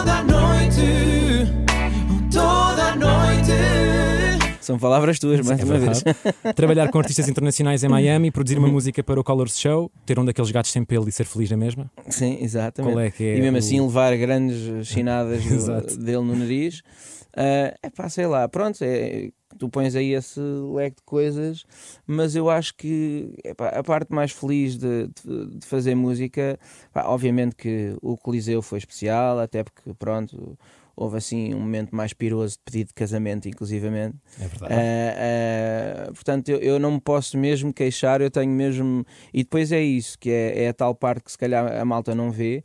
São 4.69 4.77
palavras 4.77 5.17
tuas, 5.17 5.43
mais 5.43 5.59
é 5.59 5.65
uma 5.65 5.79
vez. 5.79 6.03
Trabalhar 6.55 6.91
com 6.91 6.99
artistas 6.99 7.27
internacionais 7.27 7.83
em 7.83 7.87
Miami, 7.87 8.29
produzir 8.29 8.59
uma 8.59 8.67
uhum. 8.67 8.73
música 8.73 9.03
para 9.03 9.19
o 9.19 9.23
Colors 9.23 9.59
Show, 9.59 9.91
ter 10.05 10.19
um 10.19 10.23
daqueles 10.23 10.51
gatos 10.51 10.69
sem 10.69 10.85
pelo 10.85 11.09
e 11.09 11.11
ser 11.11 11.23
feliz 11.23 11.49
na 11.49 11.57
mesma. 11.57 11.89
Sim, 12.07 12.37
exatamente. 12.39 12.93
Qual 12.93 13.03
é 13.03 13.09
que 13.09 13.23
é 13.23 13.37
e 13.37 13.41
mesmo 13.41 13.55
o... 13.55 13.57
assim 13.57 13.81
levar 13.81 14.15
grandes 14.15 14.87
chinadas 14.87 15.43
dele 15.97 16.21
no 16.21 16.35
nariz. 16.35 16.83
Uh, 17.29 17.73
é 17.81 17.89
pá, 17.89 18.07
sei 18.09 18.27
lá, 18.27 18.47
pronto, 18.47 18.77
é, 18.83 19.31
tu 19.57 19.69
pões 19.69 19.95
aí 19.95 20.13
esse 20.13 20.39
leque 20.39 20.97
de 20.97 21.03
coisas, 21.03 21.65
mas 22.05 22.35
eu 22.35 22.47
acho 22.47 22.75
que 22.75 23.33
epá, 23.43 23.69
a 23.69 23.83
parte 23.83 24.13
mais 24.13 24.31
feliz 24.31 24.77
de, 24.77 25.07
de, 25.25 25.57
de 25.57 25.65
fazer 25.65 25.95
música, 25.95 26.59
epá, 26.91 27.07
obviamente 27.07 27.55
que 27.55 27.95
o 28.03 28.15
Coliseu 28.15 28.61
foi 28.61 28.77
especial, 28.77 29.39
até 29.39 29.63
porque, 29.63 29.93
pronto, 29.97 30.57
houve 30.99 31.17
assim 31.17 31.53
um 31.53 31.61
momento 31.61 31.95
mais 31.95 32.11
piroso 32.11 32.57
de 32.57 32.63
pedido 32.65 32.87
de 32.89 32.93
casamento, 32.93 33.47
inclusivamente. 33.47 34.17
É 34.37 34.47
verdade. 34.47 34.73
Uh, 34.73 36.09
uh, 36.09 36.13
portanto, 36.13 36.49
eu, 36.49 36.59
eu 36.59 36.77
não 36.77 36.91
me 36.91 36.99
posso 36.99 37.37
mesmo 37.37 37.73
queixar, 37.73 38.19
eu 38.19 38.29
tenho 38.29 38.51
mesmo. 38.51 39.05
E 39.33 39.43
depois 39.43 39.71
é 39.71 39.81
isso, 39.81 40.19
que 40.19 40.29
é, 40.29 40.65
é 40.65 40.67
a 40.67 40.73
tal 40.73 40.93
parte 40.93 41.23
que 41.23 41.31
se 41.31 41.37
calhar 41.37 41.79
a 41.79 41.85
malta 41.85 42.13
não 42.13 42.29
vê, 42.29 42.61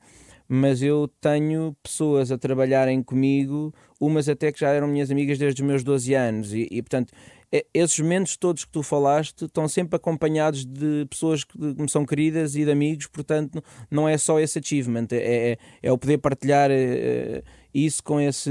mas 0.48 0.82
eu 0.82 1.08
tenho 1.20 1.76
pessoas 1.80 2.32
a 2.32 2.36
trabalharem 2.36 3.04
comigo, 3.04 3.72
umas 4.00 4.28
até 4.28 4.50
que 4.50 4.58
já 4.58 4.70
eram 4.70 4.88
minhas 4.88 5.12
amigas 5.12 5.38
desde 5.38 5.62
os 5.62 5.68
meus 5.68 5.84
12 5.84 6.12
anos, 6.14 6.52
e, 6.52 6.66
e 6.72 6.82
portanto 6.82 7.12
esses 7.72 7.98
momentos 8.00 8.36
todos 8.36 8.64
que 8.64 8.72
tu 8.72 8.82
falaste 8.82 9.44
estão 9.44 9.68
sempre 9.68 9.96
acompanhados 9.96 10.64
de 10.64 11.06
pessoas 11.08 11.44
que 11.44 11.56
me 11.56 11.88
são 11.88 12.04
queridas 12.04 12.56
e 12.56 12.64
de 12.64 12.70
amigos, 12.70 13.06
portanto, 13.06 13.62
não 13.90 14.08
é 14.08 14.18
só 14.18 14.40
esse 14.40 14.58
achievement, 14.58 15.06
é, 15.12 15.52
é, 15.52 15.58
é 15.82 15.92
o 15.92 15.98
poder 15.98 16.18
partilhar 16.18 16.70
é, 16.70 17.42
isso 17.72 18.02
com, 18.02 18.20
esse, 18.20 18.50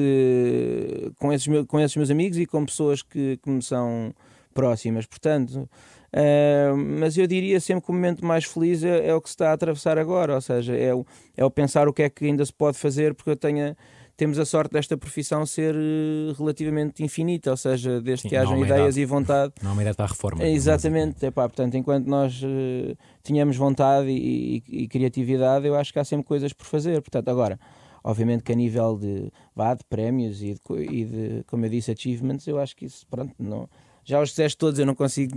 com, 1.20 1.34
esses 1.34 1.48
meus, 1.48 1.66
com 1.66 1.80
esses 1.80 1.96
meus 1.98 2.10
amigos 2.10 2.38
e 2.38 2.46
com 2.46 2.66
pessoas 2.66 3.02
que, 3.02 3.38
que 3.38 3.50
me 3.50 3.62
são 3.62 4.14
próximas. 4.54 5.06
Portanto, 5.06 5.70
uh, 6.14 6.78
mas 6.78 7.18
eu 7.18 7.26
diria 7.26 7.60
sempre 7.60 7.84
que 7.84 7.90
o 7.90 7.94
momento 7.94 8.24
mais 8.24 8.46
feliz 8.46 8.84
é, 8.84 9.08
é, 9.08 9.16
o 9.16 9.22
que 9.22 9.30
se 9.30 9.34
está 9.34 9.50
a 9.50 9.54
atravessar 9.54 9.98
agora, 9.98 10.36
ou 10.36 10.42
seja, 10.42 10.76
é 10.76 10.94
o, 10.94 11.06
é 11.36 11.44
o 11.44 11.50
pensar 11.50 11.88
o 11.88 11.94
que 11.94 12.04
é 12.04 12.10
que 12.10 12.26
ainda 12.26 12.46
se 12.46 12.54
pode 12.54 12.78
fazer, 12.78 13.14
porque 13.14 13.32
eu 13.32 13.36
tenho 13.36 13.76
temos 14.24 14.40
a 14.40 14.46
sorte 14.46 14.72
desta 14.72 14.96
profissão 14.96 15.46
ser 15.46 15.76
uh, 15.76 16.32
relativamente 16.38 17.04
infinita, 17.04 17.52
ou 17.52 17.58
seja, 17.58 18.00
desde 18.00 18.22
Sim, 18.22 18.30
que 18.30 18.38
hajam 18.38 18.56
ideias 18.56 18.96
idade. 18.96 19.02
e 19.02 19.06
vontade. 19.06 19.54
Não 19.62 19.72
há 19.72 19.74
uma 19.74 19.82
ideia 19.82 19.94
para 19.94 20.06
a 20.06 20.08
reforma. 20.08 20.42
É, 20.42 20.50
exatamente, 20.50 21.26
epá, 21.26 21.50
portanto, 21.50 21.76
enquanto 21.76 22.08
nós 22.08 22.42
uh, 22.42 22.98
tínhamos 23.22 23.58
vontade 23.58 24.08
e, 24.08 24.64
e, 24.66 24.84
e, 24.84 24.88
criatividade, 24.88 25.68
eu 25.68 25.76
acho 25.76 25.92
que 25.92 26.00
há 26.00 26.06
sempre 26.06 26.26
coisas 26.26 26.54
por 26.54 26.66
fazer. 26.66 27.02
Portanto, 27.02 27.28
agora, 27.28 27.60
obviamente 28.02 28.44
que 28.44 28.54
a 28.54 28.56
nível 28.56 28.98
de, 28.98 29.30
vá, 29.54 29.74
de 29.74 29.84
prémios 29.84 30.42
e 30.42 30.54
de, 30.54 30.62
e 30.90 31.04
de, 31.04 31.44
como 31.46 31.66
eu 31.66 31.70
disse, 31.70 31.92
achievements, 31.92 32.48
eu 32.48 32.58
acho 32.58 32.78
que 32.78 32.86
isso, 32.86 33.06
pronto, 33.08 33.36
não 33.38 33.68
já 34.06 34.22
os 34.22 34.30
disseste 34.30 34.58
todos, 34.58 34.80
eu 34.80 34.86
não 34.86 34.96
consigo 34.96 35.34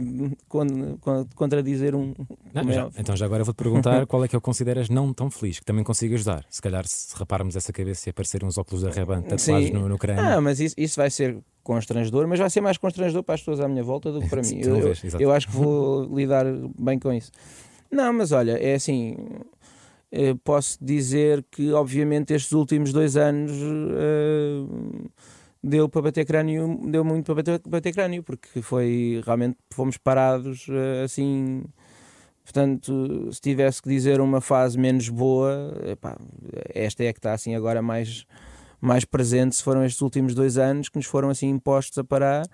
contradizer 1.34 1.94
um. 1.94 2.14
Não, 2.52 2.72
já, 2.72 2.90
então 2.98 3.16
já 3.16 3.24
agora 3.24 3.44
vou-te 3.44 3.56
perguntar 3.56 4.04
qual 4.08 4.24
é 4.24 4.28
que 4.28 4.34
eu 4.34 4.40
consideras 4.40 4.88
não 4.88 5.12
tão 5.12 5.30
feliz, 5.30 5.60
que 5.60 5.64
também 5.64 5.84
consigo 5.84 6.14
ajudar. 6.14 6.44
Se 6.50 6.60
calhar 6.60 6.84
se 6.86 7.16
repararmos 7.16 7.54
essa 7.54 7.72
cabeça 7.72 8.08
e 8.08 8.10
aparecerem 8.10 8.48
uns 8.48 8.58
óculos 8.58 8.82
da 8.82 8.90
Reban 8.90 9.22
tatuados 9.22 9.70
no, 9.70 9.88
no 9.88 9.96
crânio. 9.96 10.24
Ah, 10.24 10.40
mas 10.40 10.58
isso, 10.58 10.74
isso 10.76 10.96
vai 10.96 11.10
ser 11.10 11.38
constrangedor, 11.62 12.26
mas 12.26 12.40
vai 12.40 12.50
ser 12.50 12.60
mais 12.60 12.76
constrangedor 12.76 13.22
para 13.22 13.36
as 13.36 13.40
pessoas 13.40 13.60
à 13.60 13.68
minha 13.68 13.84
volta 13.84 14.10
do 14.10 14.20
que 14.20 14.28
para 14.28 14.42
mim. 14.46 14.60
eu, 14.62 14.78
eu, 14.78 14.94
eu 15.20 15.32
acho 15.32 15.46
que 15.46 15.52
vou 15.52 16.04
lidar 16.14 16.44
bem 16.78 16.98
com 16.98 17.12
isso. 17.12 17.30
Não, 17.90 18.12
mas 18.12 18.32
olha, 18.32 18.58
é 18.58 18.74
assim. 18.74 19.16
Eh, 20.10 20.34
posso 20.42 20.78
dizer 20.80 21.44
que, 21.50 21.72
obviamente, 21.72 22.32
estes 22.34 22.52
últimos 22.52 22.92
dois 22.92 23.16
anos. 23.16 23.52
Uh, 23.52 25.08
deu 25.66 25.88
para 25.88 26.02
bater 26.02 26.24
crânio, 26.24 26.78
deu 26.86 27.04
muito 27.04 27.26
para 27.26 27.34
bater, 27.34 27.60
bater 27.68 27.92
crânio, 27.92 28.22
porque 28.22 28.62
foi 28.62 29.20
realmente 29.24 29.58
fomos 29.72 29.96
parados 29.96 30.66
eh, 30.70 31.02
assim. 31.04 31.64
Portanto, 32.44 33.28
se 33.32 33.40
tivesse 33.40 33.82
que 33.82 33.88
dizer 33.88 34.20
uma 34.20 34.40
fase 34.40 34.78
menos 34.78 35.08
boa, 35.08 35.74
epá, 35.84 36.16
esta 36.72 37.02
é 37.02 37.12
que 37.12 37.18
está 37.18 37.32
assim 37.32 37.56
agora 37.56 37.82
mais, 37.82 38.24
mais 38.80 39.04
presente. 39.04 39.56
Se 39.56 39.64
foram 39.64 39.84
estes 39.84 40.00
últimos 40.00 40.32
dois 40.34 40.56
anos 40.56 40.88
que 40.88 40.96
nos 40.96 41.06
foram 41.06 41.28
assim 41.28 41.48
impostos 41.48 41.98
a 41.98 42.04
parar 42.04 42.46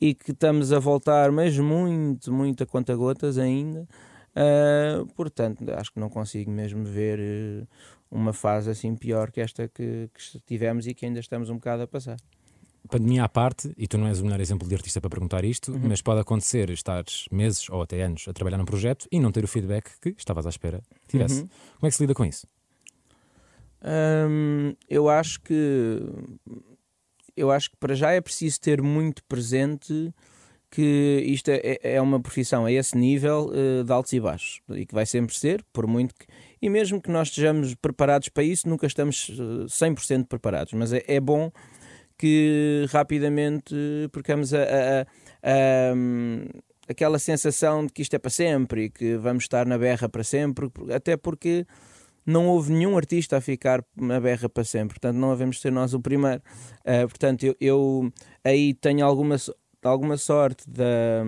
e 0.00 0.14
que 0.14 0.30
estamos 0.30 0.72
a 0.72 0.78
voltar, 0.78 1.32
mas 1.32 1.58
muito, 1.58 2.32
muito 2.32 2.62
a 2.62 2.66
conta-gotas 2.66 3.38
ainda. 3.38 3.88
Uh, 4.30 5.04
portanto, 5.16 5.64
acho 5.72 5.92
que 5.92 5.98
não 5.98 6.08
consigo 6.08 6.50
mesmo 6.52 6.84
ver 6.84 7.18
uh, 7.18 7.66
uma 8.08 8.32
fase 8.32 8.70
assim 8.70 8.94
pior 8.94 9.32
que 9.32 9.40
esta 9.40 9.66
que, 9.66 10.08
que 10.14 10.40
tivemos 10.46 10.86
e 10.86 10.94
que 10.94 11.06
ainda 11.06 11.18
estamos 11.18 11.50
um 11.50 11.56
bocado 11.56 11.82
a 11.82 11.88
passar 11.88 12.16
pandemia 12.88 13.24
à 13.24 13.28
parte, 13.28 13.72
e 13.76 13.86
tu 13.86 13.98
não 13.98 14.06
és 14.06 14.20
o 14.20 14.24
melhor 14.24 14.40
exemplo 14.40 14.68
de 14.68 14.74
artista 14.74 15.00
para 15.00 15.10
perguntar 15.10 15.44
isto, 15.44 15.72
uhum. 15.72 15.80
mas 15.84 16.00
pode 16.00 16.20
acontecer 16.20 16.70
estares 16.70 17.26
meses 17.30 17.68
ou 17.70 17.82
até 17.82 18.02
anos 18.02 18.26
a 18.28 18.32
trabalhar 18.32 18.58
num 18.58 18.64
projeto 18.64 19.06
e 19.10 19.20
não 19.20 19.30
ter 19.30 19.44
o 19.44 19.48
feedback 19.48 19.90
que 20.00 20.14
estavas 20.16 20.46
à 20.46 20.48
espera 20.48 20.80
tivesse. 21.08 21.42
Uhum. 21.42 21.48
Como 21.78 21.86
é 21.86 21.90
que 21.90 21.96
se 21.96 22.02
lida 22.02 22.14
com 22.14 22.24
isso? 22.24 22.46
Hum, 23.82 24.74
eu 24.88 25.08
acho 25.08 25.40
que 25.40 26.02
eu 27.36 27.50
acho 27.50 27.70
que 27.70 27.76
para 27.78 27.94
já 27.94 28.12
é 28.12 28.20
preciso 28.20 28.60
ter 28.60 28.82
muito 28.82 29.24
presente 29.24 30.12
que 30.70 31.24
isto 31.26 31.48
é, 31.48 31.78
é 31.82 32.00
uma 32.00 32.20
profissão 32.20 32.64
a 32.64 32.72
esse 32.72 32.96
nível 32.96 33.50
uh, 33.50 33.82
de 33.82 33.92
altos 33.92 34.12
e 34.12 34.20
baixos 34.20 34.60
e 34.70 34.86
que 34.86 34.94
vai 34.94 35.04
sempre 35.04 35.36
ser, 35.36 35.64
por 35.72 35.86
muito 35.86 36.14
que. 36.14 36.26
E 36.62 36.68
mesmo 36.68 37.00
que 37.00 37.10
nós 37.10 37.28
estejamos 37.28 37.74
preparados 37.74 38.28
para 38.28 38.44
isso, 38.44 38.68
nunca 38.68 38.86
estamos 38.86 39.30
100% 39.66 40.26
preparados, 40.26 40.72
mas 40.74 40.92
é, 40.92 41.02
é 41.06 41.18
bom 41.18 41.50
que 42.20 42.84
rapidamente 42.90 43.74
percamos 44.12 44.52
a, 44.52 44.58
a, 44.58 45.00
a, 45.42 45.94
aquela 46.86 47.18
sensação 47.18 47.86
de 47.86 47.92
que 47.94 48.02
isto 48.02 48.12
é 48.12 48.18
para 48.18 48.30
sempre 48.30 48.84
e 48.84 48.90
que 48.90 49.16
vamos 49.16 49.44
estar 49.44 49.64
na 49.64 49.78
berra 49.78 50.06
para 50.06 50.22
sempre, 50.22 50.70
até 50.94 51.16
porque 51.16 51.66
não 52.26 52.46
houve 52.46 52.74
nenhum 52.74 52.94
artista 52.94 53.38
a 53.38 53.40
ficar 53.40 53.82
na 53.96 54.20
berra 54.20 54.50
para 54.50 54.64
sempre, 54.64 55.00
portanto 55.00 55.16
não 55.16 55.32
havemos 55.32 55.62
ser 55.62 55.72
nós 55.72 55.94
o 55.94 56.00
primeiro. 56.00 56.42
Uh, 56.80 57.08
portanto, 57.08 57.42
eu, 57.42 57.56
eu, 57.58 58.12
aí 58.44 58.74
tenho 58.74 59.02
alguma, 59.06 59.36
alguma 59.82 60.18
sorte 60.18 60.68
da, 60.68 61.24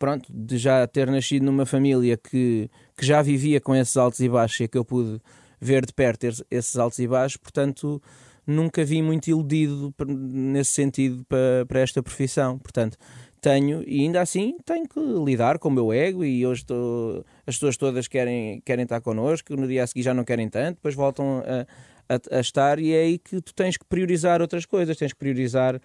pronto, 0.00 0.26
de 0.32 0.58
já 0.58 0.84
ter 0.88 1.08
nascido 1.08 1.44
numa 1.44 1.64
família 1.64 2.16
que, 2.16 2.68
que 2.96 3.06
já 3.06 3.22
vivia 3.22 3.60
com 3.60 3.72
esses 3.72 3.96
altos 3.96 4.18
e 4.18 4.28
baixos 4.28 4.58
e 4.58 4.66
que 4.66 4.76
eu 4.76 4.84
pude 4.84 5.20
ver 5.60 5.86
de 5.86 5.92
perto 5.92 6.26
esses 6.50 6.76
altos 6.76 6.98
e 6.98 7.06
baixos, 7.06 7.36
portanto 7.36 8.02
nunca 8.46 8.84
vi 8.84 9.02
muito 9.02 9.28
iludido 9.28 9.94
nesse 10.06 10.72
sentido 10.72 11.24
para, 11.28 11.66
para 11.66 11.80
esta 11.80 12.02
profissão. 12.02 12.58
Portanto, 12.58 12.96
tenho, 13.40 13.82
e 13.86 14.00
ainda 14.00 14.20
assim 14.20 14.56
tenho 14.64 14.88
que 14.88 14.98
lidar 15.24 15.58
com 15.58 15.68
o 15.68 15.72
meu 15.72 15.92
ego 15.92 16.24
e 16.24 16.46
hoje 16.46 16.62
estou, 16.62 17.24
as 17.46 17.56
pessoas 17.56 17.76
todas 17.76 18.08
querem, 18.08 18.60
querem 18.64 18.84
estar 18.84 19.00
connosco, 19.00 19.54
no 19.56 19.68
dia 19.68 19.84
a 19.84 19.86
seguir 19.86 20.02
já 20.02 20.14
não 20.14 20.24
querem 20.24 20.48
tanto, 20.48 20.76
depois 20.76 20.94
voltam 20.94 21.42
a, 21.46 21.66
a, 22.08 22.36
a, 22.36 22.40
estar 22.40 22.78
e 22.78 22.92
é 22.92 23.02
aí 23.02 23.18
que 23.18 23.40
tu 23.40 23.54
tens 23.54 23.76
que 23.76 23.84
priorizar 23.84 24.40
outras 24.40 24.64
coisas, 24.64 24.96
tens 24.96 25.12
que 25.12 25.18
priorizar, 25.18 25.80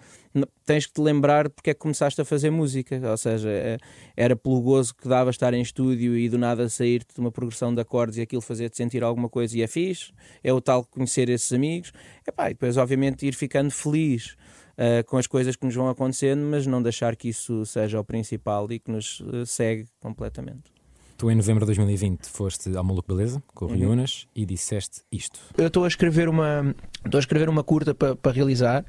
tens 0.65 0.85
que 0.85 0.93
te 0.93 1.01
lembrar 1.01 1.49
porque 1.49 1.71
é 1.71 1.73
que 1.73 1.79
começaste 1.79 2.19
a 2.21 2.25
fazer 2.25 2.49
música, 2.49 3.01
ou 3.09 3.17
seja, 3.17 3.49
é, 3.49 3.77
era 4.15 4.35
pelo 4.35 4.61
gozo 4.61 4.95
que 4.95 5.07
dava 5.07 5.29
estar 5.29 5.53
em 5.53 5.61
estúdio 5.61 6.17
e 6.17 6.29
do 6.29 6.37
nada 6.37 6.69
sair-te 6.69 7.13
de 7.15 7.19
uma 7.19 7.31
progressão 7.31 7.73
de 7.73 7.81
acordes 7.81 8.17
e 8.17 8.21
aquilo 8.21 8.41
fazer-te 8.41 8.77
sentir 8.77 9.03
alguma 9.03 9.29
coisa 9.29 9.57
e 9.57 9.61
é 9.61 9.67
fixe, 9.67 10.11
é 10.43 10.53
o 10.53 10.61
tal 10.61 10.85
conhecer 10.85 11.29
esses 11.29 11.51
amigos, 11.51 11.91
Epá, 12.27 12.49
e 12.49 12.53
depois 12.53 12.77
obviamente 12.77 13.25
ir 13.25 13.33
ficando 13.33 13.71
feliz 13.71 14.35
uh, 14.71 15.03
com 15.07 15.17
as 15.17 15.27
coisas 15.27 15.55
que 15.55 15.65
nos 15.65 15.75
vão 15.75 15.89
acontecendo, 15.89 16.41
mas 16.43 16.67
não 16.67 16.81
deixar 16.81 17.15
que 17.15 17.29
isso 17.29 17.65
seja 17.65 17.99
o 17.99 18.03
principal 18.03 18.71
e 18.71 18.79
que 18.79 18.91
nos 18.91 19.19
uh, 19.21 19.45
segue 19.45 19.85
completamente. 19.99 20.80
Tu, 21.21 21.29
em 21.29 21.35
novembro 21.35 21.59
de 21.59 21.67
2020, 21.67 22.25
foste 22.25 22.75
ao 22.75 22.83
Maluco 22.83 23.13
Beleza, 23.13 23.43
com 23.53 23.65
o 23.65 23.69
uhum. 23.69 23.91
Unas, 23.91 24.27
e 24.35 24.43
disseste 24.43 25.03
isto. 25.11 25.39
Eu 25.55 25.67
estou 25.67 25.83
a 25.83 25.87
escrever 25.87 26.27
uma, 26.27 26.73
estou 27.05 27.19
a 27.19 27.21
escrever 27.21 27.47
uma 27.47 27.63
curta 27.63 27.93
para 27.93 28.15
pa 28.15 28.31
realizar 28.31 28.83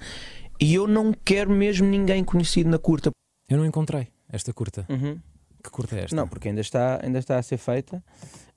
e 0.58 0.74
eu 0.74 0.88
não 0.88 1.12
quero 1.12 1.50
mesmo 1.50 1.86
ninguém 1.86 2.24
conhecido 2.24 2.70
na 2.70 2.78
curta. 2.78 3.10
Eu 3.50 3.58
não 3.58 3.66
encontrei 3.66 4.08
esta 4.30 4.50
curta. 4.50 4.86
Uhum. 4.88 5.20
Que 5.62 5.70
curta 5.70 5.94
é 5.94 6.04
esta? 6.04 6.16
Não, 6.16 6.26
porque 6.26 6.48
ainda 6.48 6.62
está, 6.62 7.00
ainda 7.04 7.18
está 7.18 7.36
a 7.36 7.42
ser 7.42 7.58
feita. 7.58 8.02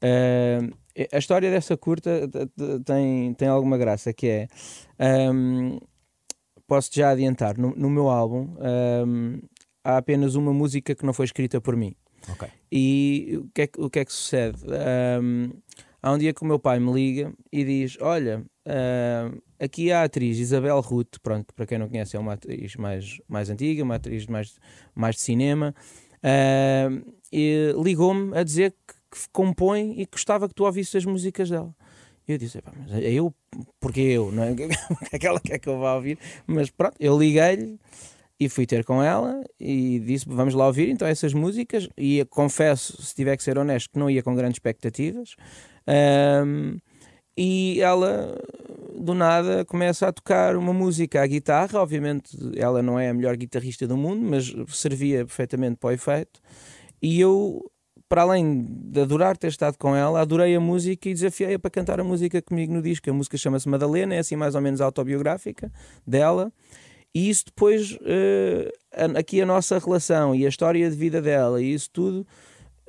Uh, 0.01 0.73
a 1.11 1.17
história 1.17 1.51
dessa 1.51 1.75
curta 1.75 2.29
tem, 2.85 3.33
tem 3.33 3.49
alguma 3.49 3.77
graça, 3.77 4.13
que 4.13 4.25
é... 4.25 4.47
Um, 5.33 5.79
posso 6.65 6.91
já 6.93 7.09
adiantar, 7.09 7.57
no, 7.57 7.75
no 7.75 7.89
meu 7.89 8.07
álbum 8.07 8.55
um, 9.05 9.41
há 9.83 9.97
apenas 9.97 10.35
uma 10.35 10.53
música 10.53 10.95
que 10.95 11.05
não 11.05 11.11
foi 11.11 11.25
escrita 11.25 11.59
por 11.59 11.75
mim. 11.75 11.93
Okay. 12.33 12.49
E 12.71 13.37
o 13.37 13.49
que, 13.53 13.61
é, 13.63 13.69
o 13.77 13.89
que 13.89 13.99
é 13.99 14.05
que 14.05 14.13
sucede? 14.13 14.59
Um, 15.21 15.51
há 16.01 16.11
um 16.11 16.17
dia 16.17 16.33
que 16.33 16.41
o 16.41 16.45
meu 16.45 16.59
pai 16.59 16.79
me 16.79 16.91
liga 16.91 17.33
e 17.51 17.63
diz: 17.63 17.97
Olha, 18.01 18.43
uh, 18.67 19.41
aqui 19.59 19.91
a 19.91 20.03
atriz 20.03 20.37
Isabel 20.39 20.79
Ruth, 20.81 21.17
pronto, 21.21 21.53
para 21.53 21.65
quem 21.65 21.77
não 21.77 21.87
conhece, 21.87 22.15
é 22.15 22.19
uma 22.19 22.33
atriz 22.33 22.75
mais, 22.75 23.19
mais 23.27 23.49
antiga, 23.49 23.83
uma 23.83 23.95
atriz 23.95 24.25
mais, 24.27 24.55
mais 24.93 25.15
de 25.15 25.21
cinema, 25.21 25.73
uh, 26.17 27.13
e 27.31 27.73
ligou-me 27.81 28.37
a 28.37 28.43
dizer 28.43 28.71
que, 28.71 28.93
que, 29.11 29.29
compõe 29.31 29.99
e 29.99 30.05
gostava 30.05 30.47
que 30.47 30.53
tu 30.53 30.65
ouvisses 30.65 30.95
as 30.95 31.05
músicas 31.05 31.49
dela. 31.49 31.73
Eu 32.27 32.37
disse: 32.37 32.59
mas 32.65 32.91
é 33.03 33.11
eu, 33.11 33.33
porque 33.79 34.01
eu, 34.01 34.31
não 34.31 34.43
é? 34.43 34.55
Aquela 35.13 35.39
que 35.39 35.53
é 35.53 35.59
que 35.59 35.69
eu 35.69 35.77
vou 35.77 35.87
ouvir, 35.87 36.17
mas 36.47 36.69
pronto, 36.69 36.95
eu 36.99 37.17
liguei-lhe. 37.17 37.79
E 38.39 38.49
fui 38.49 38.65
ter 38.65 38.83
com 38.83 39.01
ela 39.01 39.41
e 39.59 39.99
disse: 39.99 40.25
Vamos 40.27 40.53
lá 40.53 40.67
ouvir 40.67 40.89
então 40.89 41.07
essas 41.07 41.33
músicas. 41.33 41.87
E 41.97 42.25
confesso, 42.29 43.01
se 43.01 43.15
tiver 43.15 43.37
que 43.37 43.43
ser 43.43 43.57
honesto, 43.57 43.91
que 43.91 43.99
não 43.99 44.09
ia 44.09 44.21
com 44.21 44.35
grandes 44.35 44.55
expectativas. 44.55 45.35
Um, 45.87 46.77
e 47.37 47.81
ela, 47.81 48.37
do 48.97 49.13
nada, 49.13 49.65
começa 49.65 50.07
a 50.07 50.11
tocar 50.11 50.55
uma 50.55 50.73
música 50.73 51.21
à 51.21 51.27
guitarra. 51.27 51.79
Obviamente, 51.81 52.31
ela 52.57 52.81
não 52.81 52.99
é 52.99 53.09
a 53.09 53.13
melhor 53.13 53.35
guitarrista 53.37 53.87
do 53.87 53.95
mundo, 53.95 54.21
mas 54.21 54.53
servia 54.69 55.25
perfeitamente 55.25 55.77
para 55.77 55.89
o 55.89 55.91
efeito. 55.91 56.41
E 57.01 57.19
eu 57.19 57.61
para 58.07 58.21
além 58.21 58.63
de 58.63 59.01
adorar 59.01 59.35
ter 59.35 59.47
estado 59.47 59.77
com 59.77 59.95
ela, 59.95 60.21
adorei 60.21 60.55
a 60.55 60.59
música 60.59 61.09
e 61.09 61.13
desafiei-a 61.13 61.57
para 61.57 61.71
cantar 61.71 61.99
a 61.99 62.03
música 62.03 62.41
comigo 62.41 62.71
no 62.71 62.81
disco. 62.81 63.09
A 63.09 63.13
música 63.13 63.37
chama-se 63.37 63.67
Madalena, 63.67 64.15
é 64.15 64.19
assim 64.19 64.35
mais 64.35 64.55
ou 64.55 64.61
menos 64.61 64.79
autobiográfica 64.79 65.71
dela. 66.05 66.51
E 67.15 67.29
isso 67.29 67.45
depois, 67.45 67.93
uh, 67.93 69.17
aqui 69.17 69.41
a 69.41 69.45
nossa 69.45 69.79
relação 69.79 70.35
e 70.35 70.45
a 70.45 70.49
história 70.49 70.89
de 70.89 70.97
vida 70.97 71.21
dela 71.21 71.61
e 71.61 71.73
isso 71.73 71.89
tudo, 71.89 72.27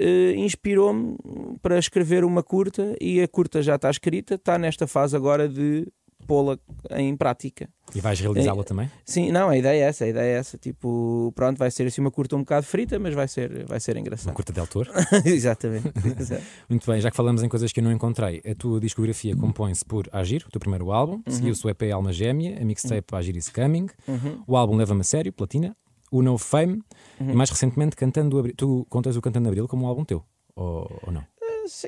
uh, 0.01 0.31
inspirou-me 0.37 1.17
para 1.63 1.79
escrever 1.79 2.25
uma 2.25 2.43
curta 2.43 2.97
e 3.01 3.23
a 3.23 3.29
curta 3.29 3.63
já 3.63 3.77
está 3.77 3.89
escrita, 3.89 4.35
está 4.35 4.59
nesta 4.59 4.85
fase 4.89 5.15
agora 5.15 5.49
de 5.49 5.87
pô-la 6.27 6.59
em 6.91 7.17
prática. 7.17 7.69
E 7.95 8.01
vais 8.01 8.19
realizá-la 8.19 8.63
é, 8.63 8.65
também? 8.65 8.91
Sim, 9.05 9.31
não, 9.31 9.49
a 9.49 9.57
ideia 9.57 9.85
é 9.85 9.89
essa, 9.89 10.05
a 10.05 10.09
ideia 10.09 10.37
é 10.37 10.39
essa. 10.39 10.59
Tipo, 10.59 11.33
pronto, 11.35 11.57
vai 11.57 11.71
ser 11.71 11.87
assim 11.87 12.01
uma 12.01 12.11
curta 12.11 12.37
um 12.37 12.41
bocado 12.41 12.67
frita, 12.67 12.99
mas 12.99 13.15
vai 13.15 13.29
ser, 13.29 13.65
vai 13.67 13.79
ser 13.79 13.97
engraçado. 13.97 14.29
Uma 14.29 14.35
curta 14.35 14.53
de 14.53 14.61
autor? 14.61 14.91
Exatamente. 15.25 15.93
Muito 16.69 16.91
bem, 16.91 17.01
já 17.01 17.11
que 17.11 17.17
falamos 17.17 17.43
em 17.43 17.49
coisas 17.49 17.73
que 17.73 17.81
eu 17.81 17.85
não 17.85 17.93
encontrei, 17.93 18.43
a 18.45 18.55
tua 18.55 18.81
discografia 18.81 19.37
compõe-se 19.37 19.85
por 19.85 20.09
Agir, 20.13 20.45
o 20.47 20.51
teu 20.51 20.61
primeiro 20.61 20.91
álbum, 20.91 21.15
uhum. 21.15 21.33
seguiu-se 21.33 21.65
o 21.67 21.71
EP 21.71 21.83
Alma 21.93 22.13
Gêmea, 22.13 22.61
a 22.61 22.65
mixtape 22.65 23.13
uhum. 23.13 23.19
Agir 23.19 23.37
is 23.37 23.49
Coming, 23.49 23.87
uhum. 24.09 24.43
o 24.47 24.57
álbum 24.57 24.77
Leva-me 24.77 25.01
a 25.03 25.05
Sério, 25.05 25.33
Platina, 25.33 25.77
o 26.11 26.23
No 26.23 26.39
Fame 26.39 26.83
uhum. 27.21 27.31
e 27.31 27.35
mais 27.35 27.51
recentemente 27.51 27.97
Cantando 27.97 28.39
Abril. 28.39 28.55
Tu 28.57 28.87
contas 28.89 29.17
o 29.17 29.23
Cantando 29.23 29.49
Abril 29.49 29.69
como 29.69 29.85
um 29.85 29.89
álbum 29.89 30.05
teu, 30.05 30.25
ou, 30.55 31.01
ou 31.07 31.13
não? 31.13 31.25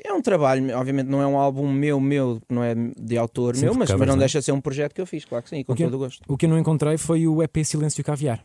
É 0.03 0.13
um 0.13 0.21
trabalho, 0.21 0.75
obviamente 0.77 1.07
não 1.07 1.21
é 1.21 1.27
um 1.27 1.37
álbum 1.37 1.71
meu, 1.71 1.99
meu, 1.99 2.41
não 2.49 2.63
é 2.63 2.73
de 2.75 3.17
autor 3.17 3.55
sim, 3.55 3.65
meu, 3.65 3.73
mas, 3.73 3.89
mas 3.89 3.99
não, 3.99 4.07
não 4.07 4.15
é? 4.15 4.19
deixa 4.19 4.39
de 4.39 4.45
ser 4.45 4.51
um 4.51 4.61
projeto 4.61 4.93
que 4.93 5.01
eu 5.01 5.05
fiz, 5.05 5.25
claro 5.25 5.43
que 5.43 5.49
sim, 5.49 5.63
com 5.63 5.73
o 5.73 5.75
todo 5.75 5.93
o 5.93 5.97
gosto. 5.97 6.21
O 6.27 6.37
que 6.37 6.45
eu 6.45 6.49
não 6.49 6.57
encontrei 6.57 6.97
foi 6.97 7.27
o 7.27 7.41
EP 7.41 7.63
Silêncio 7.63 8.03
Caviar. 8.03 8.43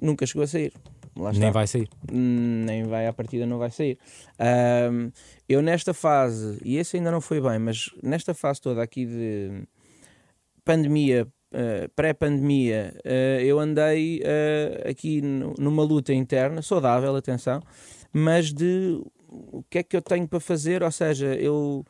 Nunca 0.00 0.26
chegou 0.26 0.42
a 0.42 0.46
sair. 0.46 0.72
Nem 1.34 1.50
vai 1.50 1.66
sair. 1.66 1.88
Nem 2.12 2.84
vai, 2.84 3.06
à 3.06 3.12
partida 3.12 3.46
não 3.46 3.58
vai 3.58 3.70
sair. 3.70 3.98
Um, 4.90 5.10
eu 5.48 5.62
nesta 5.62 5.94
fase, 5.94 6.58
e 6.62 6.76
esse 6.76 6.96
ainda 6.96 7.10
não 7.10 7.20
foi 7.20 7.40
bem, 7.40 7.58
mas 7.58 7.90
nesta 8.02 8.34
fase 8.34 8.60
toda 8.60 8.82
aqui 8.82 9.06
de 9.06 9.62
pandemia, 10.64 11.26
Uh, 11.54 11.88
pré-pandemia, 11.94 12.92
uh, 13.06 13.40
eu 13.40 13.58
andei 13.60 14.20
uh, 14.20 14.90
aqui 14.90 15.22
numa 15.22 15.84
luta 15.84 16.12
interna, 16.12 16.60
saudável, 16.60 17.14
atenção, 17.14 17.62
mas 18.12 18.52
de 18.52 19.00
o 19.28 19.64
que 19.68 19.78
é 19.78 19.82
que 19.82 19.96
eu 19.96 20.02
tenho 20.02 20.26
para 20.26 20.40
fazer? 20.40 20.82
Ou 20.82 20.90
seja, 20.90 21.34
eu 21.34 21.84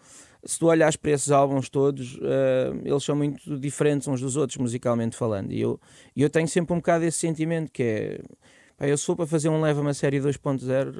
se 0.47 0.59
tu 0.59 0.67
olhas 0.67 0.97
para 0.97 1.11
esses 1.11 1.31
álbuns 1.31 1.69
todos, 1.69 2.15
uh, 2.17 2.81
eles 2.85 3.03
são 3.03 3.17
muito 3.17 3.59
diferentes 3.59 4.07
uns 4.07 4.21
dos 4.21 4.37
outros, 4.37 4.57
musicalmente 4.59 5.17
falando. 5.17 5.53
E 5.53 5.61
eu, 5.61 5.81
eu 6.17 6.31
tenho 6.31 6.47
sempre 6.47 6.73
um 6.73 6.77
bocado 6.77 7.05
esse 7.05 7.19
sentimento 7.19 7.71
que 7.73 7.83
é. 7.83 8.21
Pá, 8.77 8.87
eu 8.87 8.97
sou 8.99 9.17
para 9.17 9.27
fazer 9.27 9.49
um 9.49 9.61
Leva-me 9.61 9.91
a 9.91 9.95
série 9.95 10.21
2.0. 10.21 10.95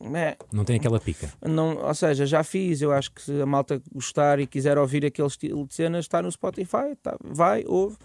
Uh, 0.00 0.16
é, 0.16 0.36
não 0.52 0.64
tem 0.64 0.76
aquela 0.76 1.00
pica. 1.00 1.32
Não, 1.40 1.78
ou 1.78 1.94
seja, 1.94 2.26
já 2.26 2.44
fiz. 2.44 2.82
Eu 2.82 2.92
acho 2.92 3.10
que 3.12 3.22
se 3.22 3.40
a 3.40 3.46
malta 3.46 3.80
gostar 3.92 4.40
e 4.40 4.46
quiser 4.46 4.76
ouvir 4.76 5.06
aquele 5.06 5.28
estilo 5.28 5.66
de 5.66 5.74
cenas, 5.74 6.04
está 6.04 6.20
no 6.20 6.30
Spotify, 6.30 6.94
tá, 7.02 7.16
vai, 7.22 7.64
ouve. 7.66 7.96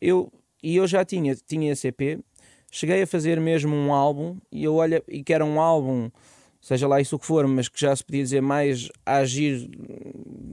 Eu, 0.00 0.32
e 0.62 0.76
eu 0.76 0.86
já 0.86 1.04
tinha, 1.04 1.34
tinha 1.34 1.72
esse 1.72 1.88
EP, 1.88 2.20
cheguei 2.70 3.02
a 3.02 3.06
fazer 3.06 3.40
mesmo 3.40 3.74
um 3.74 3.92
álbum 3.92 4.36
e 4.50 4.64
eu 4.64 4.74
olho 4.74 5.02
e 5.08 5.22
que 5.22 5.32
era 5.32 5.44
um 5.44 5.60
álbum 5.60 6.10
seja 6.60 6.86
lá 6.86 7.00
isso 7.00 7.16
o 7.16 7.18
que 7.18 7.26
for, 7.26 7.46
mas 7.46 7.68
que 7.68 7.80
já 7.80 7.94
se 7.96 8.04
podia 8.04 8.22
dizer 8.22 8.42
mais 8.42 8.88
a 9.04 9.16
agir 9.16 9.68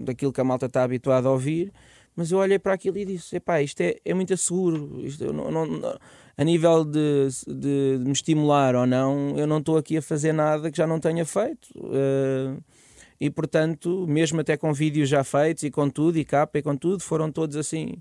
daquilo 0.06 0.32
que 0.32 0.42
a 0.42 0.44
malta 0.44 0.68
está 0.68 0.84
habituada 0.84 1.28
a 1.28 1.32
ouvir. 1.32 1.72
Mas 2.16 2.32
eu 2.32 2.40
olhei 2.40 2.58
para 2.58 2.74
aquilo 2.74 2.98
e 2.98 3.06
disse: 3.06 3.36
epá, 3.36 3.62
isto 3.62 3.82
é, 3.82 3.96
é 4.04 4.14
muito 4.14 4.36
seguro. 4.38 5.02
Isto, 5.04 5.32
não, 5.32 5.52
não, 5.52 6.00
a 6.36 6.44
nível 6.44 6.84
de, 6.84 7.28
de, 7.48 7.98
de, 8.00 8.06
me 8.06 8.12
estimular 8.12 8.74
ou 8.76 8.88
não, 8.88 9.36
eu 9.38 9.46
não 9.46 9.60
estou 9.60 9.78
aqui 9.78 9.98
a 9.98 10.02
fazer 10.02 10.34
nada 10.34 10.72
que 10.72 10.78
já 10.78 10.88
não 10.88 11.00
tenha 11.00 11.26
feito. 11.26 11.68
Uh, 11.76 12.60
e 13.20 13.30
portanto, 13.30 14.06
mesmo 14.08 14.40
até 14.40 14.56
com 14.56 14.74
vídeos 14.74 15.10
já 15.10 15.24
feitos 15.24 15.64
e 15.64 15.72
com 15.72 15.90
tudo, 15.90 16.18
e 16.18 16.26
capa 16.26 16.60
e 16.60 16.62
com 16.62 16.76
tudo, 16.76 17.02
foram 17.04 17.32
todos 17.32 17.56
assim 17.56 17.98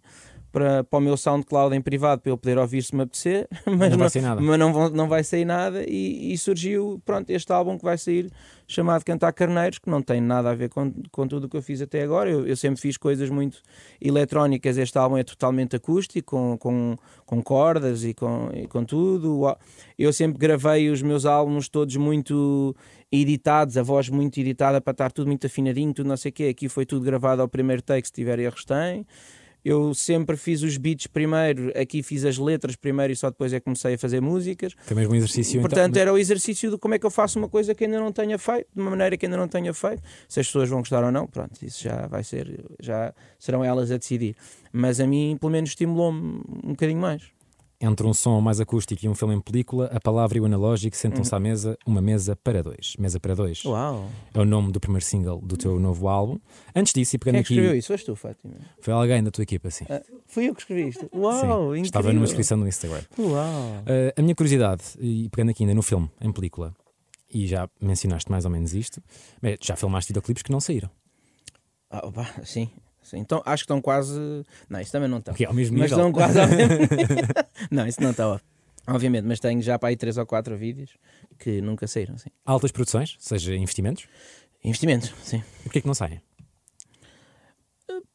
para, 0.57 0.83
para 0.83 0.99
o 0.99 1.03
meu 1.03 1.19
SoundCloud 1.19 1.77
em 1.77 1.83
privado 1.83 2.23
para 2.23 2.33
eu 2.33 2.39
poder 2.39 2.57
ouvir 2.57 2.83
se 2.83 2.97
me 2.97 3.03
apetecer, 3.03 3.47
mas 3.79 3.91
não 3.91 3.99
vai 3.99 4.09
sair 4.09 4.23
nada, 4.23 4.41
mas 4.41 4.59
não, 4.59 4.89
não 4.89 5.07
vai 5.07 5.23
sair 5.23 5.45
nada 5.45 5.85
e, 5.87 6.33
e, 6.33 6.39
surgiu 6.39 6.99
pronto, 7.05 7.29
este 7.29 7.53
álbum 7.53 7.77
que 7.77 7.85
vai 7.85 7.99
sair 7.99 8.33
chamado 8.67 9.05
Cantar 9.05 9.35
Carneiros, 9.35 9.79
que 9.79 9.91
não 9.91 10.01
tem 10.01 10.19
nada 10.19 10.51
a 10.51 10.55
ver 10.55 10.71
com, 10.71 10.95
com 11.13 11.29
tudo 11.29 11.45
o 11.45 11.49
que 11.51 11.59
eu 11.59 11.63
fiz 11.63 11.83
até 11.83 12.03
agora. 12.03 12.31
Eu, 12.31 12.47
eu 12.47 12.57
sempre 12.57 12.81
fiz 12.81 12.97
coisas 12.97 13.29
muito 13.29 13.61
eletrónicas, 14.01 14.79
este 14.79 14.97
álbum 14.97 15.19
é 15.19 15.23
totalmente 15.23 15.77
acústico, 15.77 16.31
com, 16.31 16.57
com, 16.57 16.97
com 17.27 17.43
cordas 17.43 18.03
e 18.03 18.15
com, 18.15 18.49
e 18.55 18.67
com 18.67 18.83
tudo. 18.83 19.55
Eu 19.99 20.11
sempre 20.11 20.39
gravei 20.39 20.89
os 20.89 21.03
meus 21.03 21.27
álbuns 21.27 21.69
todos 21.69 21.95
muito 21.97 22.75
editados, 23.13 23.77
a 23.77 23.83
voz 23.83 24.09
muito 24.09 24.41
editada 24.41 24.81
para 24.81 24.93
estar 24.93 25.13
tudo 25.13 25.27
muito 25.27 25.47
afinadinho, 25.47 25.93
tudo 25.93 26.09
não 26.09 26.17
sei 26.17 26.31
o 26.31 26.33
quê. 26.33 26.45
Aqui 26.45 26.67
foi 26.67 26.87
tudo 26.87 27.05
gravado 27.05 27.43
ao 27.43 27.49
primeiro 27.49 27.83
take, 27.83 28.07
se 28.07 28.13
tiver 28.13 28.39
erros 28.39 28.65
tem 28.65 29.07
eu 29.67 29.93
sempre 29.95 30.37
fiz 30.37 30.63
os 30.63 30.77
beats 30.77 31.09
primeiro, 31.09 31.73
aqui 31.77 32.01
fiz 32.01 32.25
as 32.25 32.39
letras 32.39 32.77
primeiro 32.77 33.13
e 33.13 33.17
só 33.17 33.31
depois 33.31 33.53
é 33.53 33.59
que 33.59 33.65
comecei 33.65 33.95
a 33.95 33.99
fazer 33.99 34.21
músicas. 34.21 34.77
Foi 34.83 34.97
mesmo 34.97 35.13
um 35.13 35.17
exercício. 35.17 35.61
Portanto, 35.61 35.91
então... 35.91 36.03
era 36.03 36.13
o 36.13 36.17
exercício 36.17 36.71
de 36.71 36.79
como 36.79 36.95
é 36.95 37.01
que 37.01 37.05
eu 37.05 37.11
faço 37.11 37.37
uma 37.37 37.49
coisa 37.49 37.75
que 37.75 37.85
ainda 37.85 37.99
não 37.99 38.13
tenha 38.13 38.39
feito, 38.39 38.69
de 38.73 38.81
uma 38.81 38.91
maneira 38.91 39.17
que 39.17 39.27
ainda 39.27 39.37
não 39.37 39.49
tenha 39.49 39.75
feito. 39.75 40.01
Se 40.29 40.39
as 40.39 40.47
pessoas 40.47 40.69
vão 40.69 40.79
gostar 40.79 41.03
ou 41.03 41.11
não, 41.11 41.27
pronto, 41.27 41.61
isso 41.65 41.83
já 41.83 42.07
vai 42.07 42.23
ser, 42.23 42.65
já 42.81 43.13
serão 43.41 43.65
elas 43.65 43.91
a 43.91 43.97
decidir. 43.97 44.37
Mas 44.73 45.01
a 45.01 45.07
mim, 45.07 45.37
pelo 45.41 45.51
menos, 45.51 45.71
estimulou-me 45.71 46.43
um 46.63 46.71
bocadinho 46.71 47.01
mais. 47.01 47.36
Entre 47.79 48.07
um 48.07 48.15
som 48.15 48.41
mais 48.41 48.59
acústico 48.59 49.05
e 49.05 49.09
um 49.09 49.15
filme 49.15 49.35
em 49.35 49.41
película, 49.41 49.87
a 49.93 50.01
palavra 50.01 50.39
e 50.39 50.41
o 50.41 50.47
analógico 50.47 50.97
sentam-se 50.97 51.31
uhum. 51.31 51.37
à 51.37 51.41
mesa, 51.41 51.79
uma 51.87 52.01
mesa 52.01 52.35
para 52.35 52.63
dois. 52.63 52.97
Mesa 52.99 53.21
para 53.21 53.35
dois. 53.35 53.63
Uau. 53.65 54.09
É 54.33 54.41
o 54.41 54.47
nome 54.47 54.73
do 54.73 54.81
primeiro 54.81 55.05
single 55.05 55.41
do 55.43 55.59
teu 55.59 55.79
novo 55.79 56.09
álbum. 56.09 56.39
Antes 56.75 56.95
disso, 56.95 57.17
e 57.17 57.19
pegando 57.19 57.35
Quem 57.35 57.41
é 57.41 57.43
que 57.43 57.47
aqui. 57.53 57.55
escreveu 57.55 57.79
isso? 57.79 57.89
Foste 57.89 58.07
tu, 58.07 58.17
Fátima? 58.17 58.55
Foi 58.81 58.95
alguém 58.95 59.23
da 59.23 59.31
tua 59.31 59.43
equipa, 59.43 59.71
sim. 59.71 59.85
Uh, 59.85 60.21
fui 60.27 60.49
eu 60.49 60.55
que 60.55 60.63
escrevi 60.63 60.89
isto. 60.89 61.07
Uau, 61.15 61.75
sim, 61.75 61.83
Estava 61.83 62.13
numa 62.13 62.25
inscrição 62.25 62.57
no 62.57 62.67
Instagram. 62.67 63.03
Uau. 63.19 63.35
Uh, 63.37 64.13
a 64.17 64.23
minha 64.23 64.35
curiosidade, 64.35 64.83
e 64.99 65.29
pegando 65.29 65.51
aqui 65.51 65.63
ainda 65.63 65.75
no 65.75 65.83
filme, 65.83 66.11
em 66.21 66.33
película, 66.33 66.75
e 67.31 67.47
já 67.47 67.69
mencionaste 67.79 68.31
mais 68.31 68.47
ou 68.47 68.51
menos 68.51 68.75
isto, 68.75 69.03
já 69.61 69.77
filmaste 69.77 70.13
videoclipes 70.13 70.43
que 70.43 70.51
não 70.51 70.61
saíram. 70.61 70.91
Ah, 71.91 72.07
opa, 72.07 72.27
sim, 72.43 72.71
Sim, 73.07 73.19
então 73.19 73.41
acho 73.47 73.63
que 73.63 73.67
estão 73.67 73.81
quase. 73.81 74.19
Não, 74.69 74.81
isso 74.81 74.91
também 74.91 75.09
não 75.09 75.19
está. 75.19 75.33
Que 75.33 75.45
é 75.45 75.47
ao 75.47 75.55
mesmo 75.55 75.79
mas 75.79 75.93
nível. 75.93 76.09
estão 76.09 76.13
quase 76.13 76.41
ao 76.41 76.49
mesmo 76.49 76.89
Não, 77.71 77.87
isso 77.87 78.03
não 78.03 78.11
está. 78.11 78.41
Obviamente, 78.89 79.25
mas 79.25 79.39
tenho 79.39 79.63
já 79.63 79.79
para 79.79 79.91
aí 79.91 79.97
3 79.97 80.19
ou 80.19 80.27
4 80.27 80.57
vídeos 80.57 80.91
que 81.39 81.61
nunca 81.61 81.87
saíram. 81.87 82.19
Sim. 82.19 82.31
Altas 82.45 82.73
produções, 82.73 83.17
seja 83.21 83.55
investimentos? 83.55 84.09
Investimentos, 84.65 85.15
sim. 85.23 85.41
E 85.61 85.63
porquê 85.63 85.81
que 85.81 85.87
não 85.87 85.95
saem? 85.95 86.21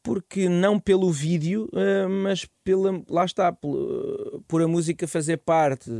Porque 0.02 0.46
não 0.48 0.78
pelo 0.78 1.10
vídeo, 1.10 1.70
eh, 1.72 2.06
mas 2.06 2.46
pela, 2.62 3.02
lá 3.08 3.24
está, 3.24 3.50
por 3.52 4.62
a 4.62 4.68
música 4.68 5.08
fazer 5.08 5.38
parte 5.38 5.90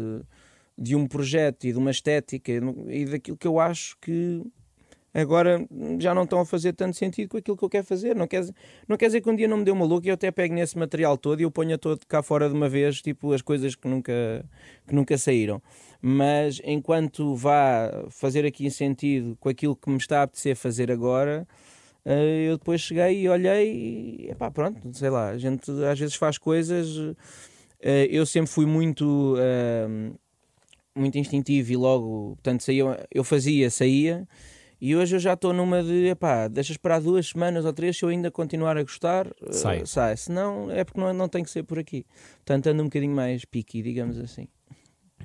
de 0.77 0.95
um 0.95 1.07
projeto 1.07 1.65
e 1.65 1.73
de 1.73 1.79
uma 1.79 1.91
estética 1.91 2.53
e 2.89 3.05
daquilo 3.07 3.39
que 3.39 3.47
eu 3.47 3.59
acho 3.59 3.97
que 4.01 4.43
agora 5.15 5.67
já 5.99 6.15
não 6.15 6.25
estão 6.25 6.41
a 6.41 6.47
fazer 6.47 6.73
tanto 6.73 6.97
sentido 6.97 7.29
com 7.29 7.37
aquilo 7.37 7.57
que 7.57 7.65
eu 7.65 7.69
quero 7.69 7.85
fazer. 7.85 8.17
Não 8.17 8.27
quer, 8.27 8.45
não 8.89 8.97
quer 8.97 9.07
dizer 9.07 9.21
que 9.21 9.29
um 9.29 9.37
dia 9.37 9.47
não 9.47 9.59
me 9.59 9.65
dê 9.65 9.71
uma 9.71 9.85
louca 9.85 10.07
e 10.07 10.11
eu 10.11 10.15
até 10.15 10.31
pego 10.31 10.55
nesse 10.55 10.79
material 10.79 11.19
todo 11.19 11.41
e 11.41 11.43
eu 11.43 11.51
ponha 11.51 11.77
todo 11.77 12.07
cá 12.07 12.23
fora 12.23 12.49
de 12.49 12.55
uma 12.55 12.69
vez, 12.69 13.03
tipo 13.03 13.33
as 13.33 13.43
coisas 13.43 13.75
que 13.75 13.87
nunca, 13.89 14.45
que 14.87 14.95
nunca 14.95 15.19
saíram. 15.19 15.63
Mas 16.01 16.61
enquanto 16.65 17.35
vá 17.37 18.07
fazer 18.11 18.45
aqui 18.47 18.71
sentido 18.71 19.37
com 19.39 19.49
aquilo 19.49 19.77
que 19.77 19.91
me 19.91 19.99
está 19.99 20.21
a 20.21 20.23
apetecer 20.25 20.57
fazer 20.57 20.91
agora, 20.91 21.47
eh, 22.05 22.47
eu 22.49 22.59
depois 22.59 22.81
cheguei 22.81 23.23
e 23.23 23.29
olhei 23.29 24.29
e 24.31 24.35
pá, 24.35 24.51
pronto, 24.51 24.81
sei 24.93 25.11
lá, 25.11 25.29
a 25.31 25.39
gente 25.39 25.71
às 25.85 25.99
vezes 25.99 26.15
faz 26.17 26.39
coisas. 26.39 26.89
Eh, 27.81 28.09
eu 28.11 28.27
sempre 28.27 28.51
fui 28.51 28.67
muito. 28.67 29.37
Eh, 29.39 30.13
muito 30.95 31.19
instintivo 31.19 31.73
e 31.73 31.77
logo, 31.77 32.35
portanto, 32.37 32.63
saía, 32.63 33.07
eu 33.11 33.25
fazia, 33.25 33.71
saía, 33.71 34.29
e 34.85 34.97
hoje 34.97 35.15
eu 35.15 35.21
já 35.21 35.35
estou 35.35 35.53
numa 35.53 35.81
de, 35.81 36.09
epá, 36.09 36.49
deixa 36.49 36.73
esperar 36.73 37.01
duas 37.01 37.29
semanas 37.29 37.65
ou 37.65 37.73
três, 37.73 37.97
se 37.97 38.05
eu 38.05 38.09
ainda 38.09 38.33
continuar 38.33 38.77
a 38.77 38.83
gostar, 38.83 39.29
eh, 39.29 39.53
sai. 39.53 39.83
Uh, 39.83 39.87
sai. 39.87 40.17
Se 40.17 40.33
não, 40.33 40.69
é 40.73 40.83
porque 40.83 41.01
não, 41.01 41.15
não 41.15 41.29
tem 41.29 41.45
que 41.45 41.51
ser 41.53 41.63
por 41.63 41.79
aqui. 41.79 42.05
Portanto, 42.39 42.67
ando 42.67 42.83
um 42.83 42.87
bocadinho 42.87 43.15
mais 43.15 43.45
pique, 43.45 43.81
digamos 43.81 44.19
assim. 44.19 44.49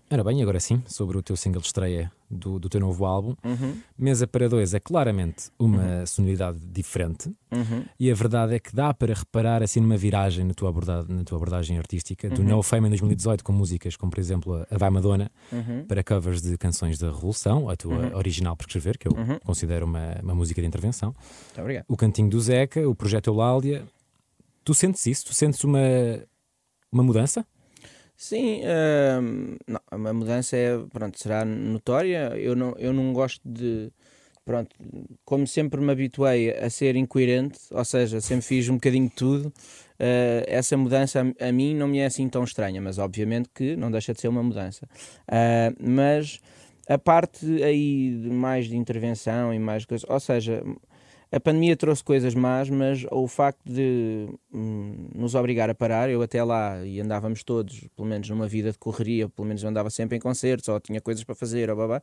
Ora 0.10 0.24
bem, 0.24 0.41
agora 0.41 0.58
sim, 0.58 0.82
sobre 0.86 1.17
o 1.17 1.22
teu 1.22 1.36
single 1.36 1.60
de 1.60 1.67
estreia 1.67 2.10
do, 2.32 2.58
do 2.58 2.70
teu 2.70 2.80
novo 2.80 3.06
álbum. 3.06 3.36
Uhum. 3.43 3.78
Mesa 3.98 4.26
para 4.26 4.48
dois 4.48 4.74
é 4.74 4.80
claramente 4.80 5.52
uma 5.60 5.84
uhum. 5.84 6.06
sonoridade 6.06 6.60
diferente 6.60 7.28
uhum. 7.52 7.84
e 8.00 8.10
a 8.10 8.15
verdade 8.15 8.56
é 8.56 8.60
que 8.60 8.74
dá 8.74 8.93
para 8.93 9.13
reparar 9.13 9.62
assim 9.62 9.82
numa 9.82 9.98
viragem 9.98 10.46
na 10.46 10.54
tua 10.54 10.70
abordagem, 10.70 11.13
na 11.13 11.26
tua 11.26 11.38
abordagem 11.38 11.78
artística 11.78 12.30
do 12.30 12.41
uhum. 12.41 12.48
No 12.48 12.63
Fame 12.63 12.88
em 12.88 12.91
2018 12.91 13.43
com 13.43 13.52
músicas 13.52 13.98
como 13.98 14.10
por 14.10 14.20
exemplo 14.20 14.65
a 14.72 14.78
Vai 14.78 14.89
Madonna 14.89 15.30
uhum. 15.52 15.84
para 15.86 16.02
covers 16.02 16.41
de 16.41 16.58
canções 16.58 16.98
da 16.98 17.08
Revolução, 17.08 17.70
a 17.70 17.76
tua 17.76 17.93
uhum. 17.93 18.15
original 18.15 18.56
por 18.56 18.65
escrever, 18.65 18.98
que 18.98 19.10
eu 19.10 19.12
considero 19.43 19.86
uma, 19.86 20.15
uma 20.24 20.34
música 20.34 20.62
de 20.62 20.67
intervenção. 20.67 21.13
Muito 21.48 21.62
obrigado. 21.62 21.86
O 21.86 21.98
Cantinho 21.98 22.30
do 22.30 22.39
Zeca, 22.39 22.88
o 22.88 22.96
Projeto 22.96 23.28
Eulália. 23.28 23.84
Tu 24.63 24.74
sentes 24.74 25.06
isso? 25.06 25.26
Tu 25.26 25.34
sentes 25.34 25.63
uma, 25.65 25.80
uma 26.91 27.04
mudança? 27.04 27.46
Sim, 28.17 28.62
uh, 28.63 29.58
não, 29.67 29.80
a 29.91 30.13
mudança 30.13 30.58
é, 30.58 30.75
pronto, 30.91 31.19
será 31.19 31.45
notória. 31.45 32.36
Eu 32.36 32.56
não, 32.56 32.73
eu 32.80 32.91
não 32.91 33.13
gosto 33.13 33.41
de. 33.47 33.91
Pronto, 34.43 34.75
como 35.23 35.45
sempre 35.45 35.80
me 35.82 35.91
habituei 35.91 36.51
a 36.51 36.69
ser 36.69 36.95
incoerente, 36.95 37.60
ou 37.69 37.84
seja, 37.86 38.21
sempre 38.21 38.45
fiz 38.45 38.69
um 38.69 38.75
bocadinho 38.75 39.10
de 39.10 39.13
tudo, 39.15 39.47
uh, 39.49 40.43
essa 40.47 40.77
mudança 40.77 41.21
a, 41.21 41.49
a, 41.49 41.51
mim 41.51 41.75
não 41.75 41.88
me 41.88 41.99
é 41.99 42.06
assim 42.06 42.30
tão 42.30 42.45
estranha, 42.45 42.82
mas 42.82 42.97
obviamente 42.97 43.49
que 43.53 43.75
não 43.75 43.91
deixa 43.91 44.13
de 44.13 44.21
ser 44.21 44.30
uma 44.30 44.41
mudança. 44.41 44.88
Uh, 45.27 45.75
mas 45.80 46.39
a 46.88 46.97
parte 46.97 47.45
aí 47.62 48.17
de 48.23 48.30
mais 48.30 48.67
de 48.67 48.77
intervenção 48.77 49.53
e 49.53 49.60
mais 49.60 49.86
coisas, 49.86 50.10
ou 50.10 50.19
seja, 50.19 50.63
a 51.31 51.39
pandemia 51.39 51.75
trouxe 51.75 52.03
coisas 52.03 52.33
más, 52.33 52.69
mas 52.69 53.05
o 53.11 53.27
facto 53.27 53.61
de 53.65 54.27
hum, 54.53 55.09
nos 55.13 55.35
obrigar 55.35 55.69
a 55.69 55.75
parar, 55.75 56.09
eu 56.09 56.21
até 56.21 56.43
lá 56.43 56.85
e 56.85 57.01
andávamos 57.01 57.43
todos, 57.43 57.87
pelo 57.95 58.07
menos 58.07 58.29
numa 58.29 58.47
vida 58.47 58.71
de 58.71 58.77
correria, 58.77 59.27
pelo 59.27 59.47
menos 59.47 59.61
eu 59.63 59.69
andava 59.69 59.89
sempre 59.89 60.17
em 60.17 60.19
concertos 60.19 60.69
ou 60.69 60.79
tinha 60.79 61.01
coisas 61.01 61.23
para 61.23 61.35
fazer, 61.35 61.69
ou 61.69 61.75
babá, 61.75 62.01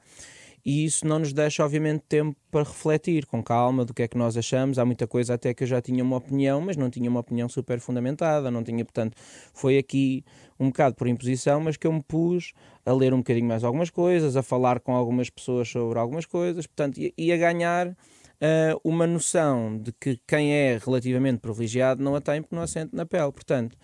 e 0.64 0.84
isso 0.84 1.06
não 1.06 1.18
nos 1.18 1.32
deixa, 1.32 1.62
obviamente, 1.62 2.04
tempo 2.08 2.36
para 2.50 2.64
refletir 2.64 3.26
com 3.26 3.42
calma 3.42 3.84
do 3.84 3.92
que 3.92 4.02
é 4.02 4.08
que 4.08 4.16
nós 4.16 4.34
achamos. 4.34 4.78
Há 4.78 4.84
muita 4.84 5.06
coisa 5.06 5.34
até 5.34 5.52
que 5.52 5.64
eu 5.64 5.68
já 5.68 5.80
tinha 5.82 6.02
uma 6.02 6.16
opinião, 6.16 6.58
mas 6.58 6.74
não 6.74 6.88
tinha 6.88 7.10
uma 7.10 7.20
opinião 7.20 7.50
super 7.50 7.78
fundamentada, 7.80 8.50
não 8.50 8.64
tinha, 8.64 8.82
portanto, 8.82 9.14
foi 9.52 9.76
aqui 9.76 10.24
um 10.58 10.68
bocado 10.68 10.94
por 10.94 11.06
imposição, 11.06 11.60
mas 11.60 11.76
que 11.76 11.86
eu 11.86 11.92
me 11.92 12.02
pus 12.02 12.54
a 12.86 12.92
ler 12.94 13.12
um 13.12 13.18
bocadinho 13.18 13.46
mais 13.46 13.62
algumas 13.62 13.90
coisas, 13.90 14.36
a 14.36 14.42
falar 14.42 14.80
com 14.80 14.94
algumas 14.94 15.28
pessoas 15.28 15.68
sobre 15.68 15.98
algumas 15.98 16.24
coisas, 16.24 16.66
portanto, 16.66 16.98
e, 16.98 17.12
e 17.18 17.30
a 17.30 17.36
ganhar 17.36 17.94
uh, 18.40 18.80
uma 18.84 19.06
noção 19.06 19.78
de 19.78 19.92
que 19.92 20.20
quem 20.26 20.52
é 20.52 20.78
relativamente 20.78 21.38
privilegiado 21.38 22.02
não 22.02 22.14
a 22.14 22.20
tem 22.20 22.42
porque 22.42 22.54
não 22.54 22.62
a 22.62 22.66
sente 22.66 22.94
na 22.94 23.06
pele. 23.06 23.32
Portanto, 23.32 23.74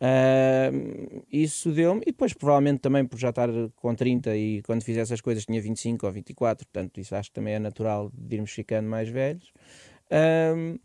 uh, 0.00 1.24
isso 1.30 1.72
deu-me, 1.72 2.02
e 2.02 2.06
depois 2.06 2.32
provavelmente 2.32 2.80
também 2.80 3.04
por 3.04 3.18
já 3.18 3.30
estar 3.30 3.48
com 3.76 3.94
30 3.94 4.36
e 4.36 4.62
quando 4.62 4.82
fiz 4.82 4.96
essas 4.96 5.20
coisas 5.20 5.44
tinha 5.44 5.60
25 5.60 6.06
ou 6.06 6.12
24, 6.12 6.66
portanto, 6.66 7.00
isso 7.00 7.14
acho 7.14 7.30
que 7.30 7.34
também 7.34 7.54
é 7.54 7.58
natural 7.58 8.10
de 8.12 8.36
irmos 8.36 8.50
ficando 8.50 8.88
mais 8.88 9.08
velhos. 9.08 9.52
Uh, 10.10 10.78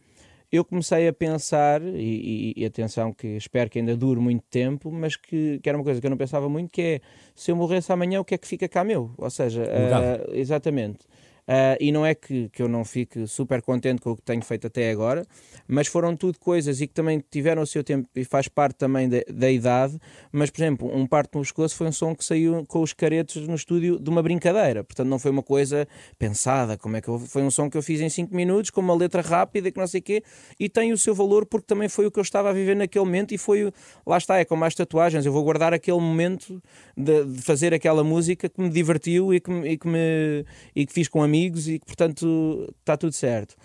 eu 0.52 0.66
comecei 0.66 1.08
a 1.08 1.14
pensar, 1.14 1.82
e, 1.82 2.54
e, 2.58 2.62
e, 2.62 2.66
atenção 2.66 3.14
que 3.14 3.38
espero 3.38 3.70
que 3.70 3.80
ainda 3.80 3.96
dure 3.96 4.20
muito 4.20 4.44
tempo, 4.50 4.92
mas 4.92 5.16
que, 5.16 5.60
que, 5.64 5.70
era 5.70 5.78
uma 5.78 5.84
coisa 5.84 6.02
que 6.02 6.06
eu 6.06 6.10
não 6.10 6.18
pensava 6.18 6.50
muito, 6.50 6.70
que 6.70 6.82
é, 6.82 7.02
se 7.34 7.52
eu 7.52 7.56
morresse 7.56 7.90
amanhã, 7.94 8.20
o 8.20 8.26
que 8.26 8.36
é 8.36 8.38
que 8.38 8.46
fica 8.46 8.68
cá 8.68 8.84
meu? 8.84 9.14
Ou 9.18 9.30
seja, 9.30 9.64
uh, 9.64 10.36
exatamente. 10.36 11.08
Uh, 11.52 11.76
e 11.82 11.92
não 11.92 12.06
é 12.06 12.16
que, 12.16 12.48
que 12.48 12.62
eu 12.62 12.70
não 12.70 12.86
fique 12.86 13.28
super 13.28 13.62
contente 13.62 14.00
com 14.00 14.12
o 14.12 14.16
que 14.16 14.22
tenho 14.22 14.42
feito 14.42 14.68
até 14.68 14.90
agora, 14.90 15.26
mas 15.68 15.86
foram 15.86 16.16
tudo 16.16 16.40
coisas 16.40 16.80
e 16.80 16.88
que 16.88 16.94
também 16.94 17.22
tiveram 17.30 17.62
o 17.62 17.68
seu 17.68 17.84
tempo 17.84 18.08
e 18.16 18.24
faz 18.24 18.48
parte 18.48 18.78
também 18.78 19.10
de, 19.10 19.26
da 19.26 19.52
idade. 19.52 20.00
Mas, 20.32 20.50
por 20.50 20.62
exemplo, 20.62 20.96
um 20.96 21.06
parte 21.06 21.36
no 21.36 21.42
pescoço 21.42 21.76
foi 21.76 21.88
um 21.88 21.92
som 21.92 22.16
que 22.16 22.24
saiu 22.24 22.66
com 22.68 22.82
os 22.82 22.94
caretos 22.94 23.46
no 23.50 23.56
estúdio 23.56 24.00
de 24.00 24.10
uma 24.10 24.24
brincadeira, 24.24 24.82
portanto, 24.82 25.10
não 25.10 25.20
foi 25.20 25.30
uma 25.30 25.44
coisa 25.44 25.86
pensada. 26.18 26.78
Como 26.78 26.96
é 26.96 27.02
que 27.02 27.10
eu, 27.10 27.20
foi 27.20 27.42
um 27.42 27.52
som 27.52 27.70
que 27.70 27.78
eu 27.78 27.84
fiz 27.84 28.00
em 28.00 28.08
5 28.08 28.34
minutos, 28.34 28.72
com 28.72 28.80
uma 28.80 28.96
letra 28.96 29.22
rápida, 29.22 29.70
que 29.70 29.78
não 29.78 29.88
sei 29.88 30.00
o 30.00 30.04
quê, 30.04 30.24
e 30.58 30.70
tem 30.70 30.94
o 30.94 30.98
seu 30.98 31.14
valor 31.14 31.46
porque 31.46 31.68
também 31.68 31.90
foi 31.90 32.06
o 32.06 32.12
que 32.12 32.20
eu 32.20 32.24
estava 32.24 32.50
a 32.50 32.54
viver 32.54 32.78
naquele 32.78 33.04
momento. 33.04 33.34
E 33.34 33.38
foi, 33.38 33.74
lá 34.08 34.18
está, 34.18 34.40
é 34.40 34.46
como 34.46 34.64
as 34.64 34.74
tatuagens, 34.74 35.26
eu 35.26 35.34
vou 35.34 35.44
guardar 35.44 35.74
aquele 35.74 36.00
momento 36.00 36.64
de, 36.96 37.26
de 37.26 37.42
fazer 37.42 37.74
aquela 37.74 38.06
música 38.06 38.48
que 38.48 38.62
me 38.62 38.70
divertiu 38.70 39.34
e 39.34 39.42
que, 39.42 39.52
e 39.52 39.78
que, 39.78 39.88
me, 39.90 40.46
e 40.74 40.86
que 40.86 40.94
fiz 40.94 41.10
com 41.10 41.22
amigos 41.22 41.41
amigos 41.42 41.68
e 41.68 41.80
que, 41.80 41.86
portanto, 41.86 42.74
está 42.80 42.96
tudo 42.96 43.14
certo. 43.14 43.56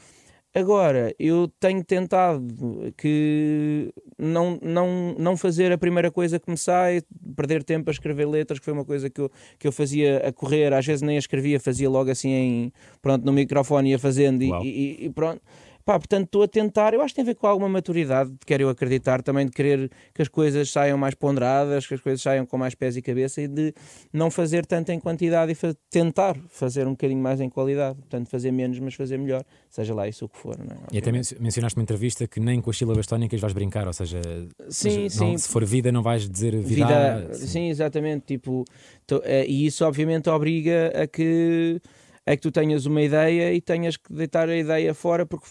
Agora, 0.54 1.14
eu 1.18 1.52
tenho 1.60 1.84
tentado 1.84 2.90
que 2.96 3.92
não, 4.18 4.58
não, 4.62 5.14
não 5.18 5.36
fazer 5.36 5.70
a 5.70 5.76
primeira 5.76 6.10
coisa 6.10 6.38
que 6.38 6.50
me 6.50 6.56
sai, 6.56 7.02
perder 7.36 7.62
tempo 7.62 7.90
a 7.90 7.92
escrever 7.92 8.26
letras, 8.26 8.58
que 8.58 8.64
foi 8.64 8.72
uma 8.72 8.84
coisa 8.84 9.10
que 9.10 9.20
eu, 9.20 9.30
que 9.58 9.68
eu 9.68 9.72
fazia 9.72 10.26
a 10.26 10.32
correr, 10.32 10.72
às 10.72 10.86
vezes 10.86 11.02
nem 11.02 11.16
a 11.16 11.18
escrevia, 11.18 11.60
fazia 11.60 11.90
logo 11.90 12.10
assim 12.10 12.30
em, 12.30 12.72
pronto, 13.02 13.22
no 13.26 13.34
microfone 13.34 13.90
ia 13.90 13.98
fazendo 13.98 14.42
e, 14.42 14.50
e, 14.64 15.04
e, 15.04 15.10
pronto. 15.10 15.42
Pá, 15.86 16.00
portanto, 16.00 16.24
estou 16.24 16.42
a 16.42 16.48
tentar, 16.48 16.94
eu 16.94 17.00
acho 17.00 17.14
que 17.14 17.22
tem 17.22 17.22
a 17.22 17.26
ver 17.26 17.36
com 17.36 17.46
alguma 17.46 17.68
maturidade, 17.68 18.34
quero 18.44 18.64
eu 18.64 18.68
acreditar 18.68 19.22
também, 19.22 19.46
de 19.46 19.52
querer 19.52 19.88
que 20.12 20.20
as 20.20 20.26
coisas 20.26 20.68
saiam 20.68 20.98
mais 20.98 21.14
ponderadas, 21.14 21.86
que 21.86 21.94
as 21.94 22.00
coisas 22.00 22.20
saiam 22.20 22.44
com 22.44 22.58
mais 22.58 22.74
pés 22.74 22.96
e 22.96 23.02
cabeça 23.02 23.40
e 23.40 23.46
de 23.46 23.72
não 24.12 24.28
fazer 24.28 24.66
tanto 24.66 24.90
em 24.90 24.98
quantidade 24.98 25.52
e 25.52 25.54
fa 25.54 25.76
tentar 25.88 26.36
fazer 26.48 26.88
um 26.88 26.90
bocadinho 26.90 27.22
mais 27.22 27.40
em 27.40 27.48
qualidade. 27.48 27.98
Portanto, 27.98 28.28
fazer 28.28 28.50
menos, 28.50 28.80
mas 28.80 28.94
fazer 28.94 29.16
melhor, 29.16 29.44
seja 29.70 29.94
lá 29.94 30.08
isso 30.08 30.24
o 30.24 30.28
que 30.28 30.36
for. 30.36 30.56
É? 30.58 30.96
E 30.96 30.98
até 30.98 31.12
mencionaste 31.12 31.78
uma 31.78 31.84
entrevista 31.84 32.26
que 32.26 32.40
nem 32.40 32.60
com 32.60 32.68
as 32.68 32.76
sílabas 32.76 33.06
tónicas 33.06 33.40
vais 33.40 33.52
brincar, 33.52 33.86
ou 33.86 33.92
seja, 33.92 34.20
sim, 34.68 35.08
sim. 35.08 35.20
Não, 35.20 35.38
se 35.38 35.48
for 35.48 35.64
vida, 35.64 35.92
não 35.92 36.02
vais 36.02 36.28
dizer 36.28 36.56
vida. 36.56 37.22
vida 37.22 37.34
sim, 37.34 37.68
exatamente. 37.68 38.24
Tipo, 38.26 38.64
to, 39.06 39.22
é, 39.22 39.46
e 39.46 39.66
isso, 39.66 39.84
obviamente, 39.84 40.28
obriga 40.28 40.92
a 41.00 41.06
que 41.06 41.80
é 42.26 42.36
que 42.36 42.42
tu 42.42 42.50
tenhas 42.50 42.84
uma 42.86 43.00
ideia 43.00 43.54
e 43.54 43.60
tenhas 43.60 43.96
que 43.96 44.12
deitar 44.12 44.48
a 44.48 44.56
ideia 44.56 44.92
fora 44.92 45.24
porque 45.24 45.46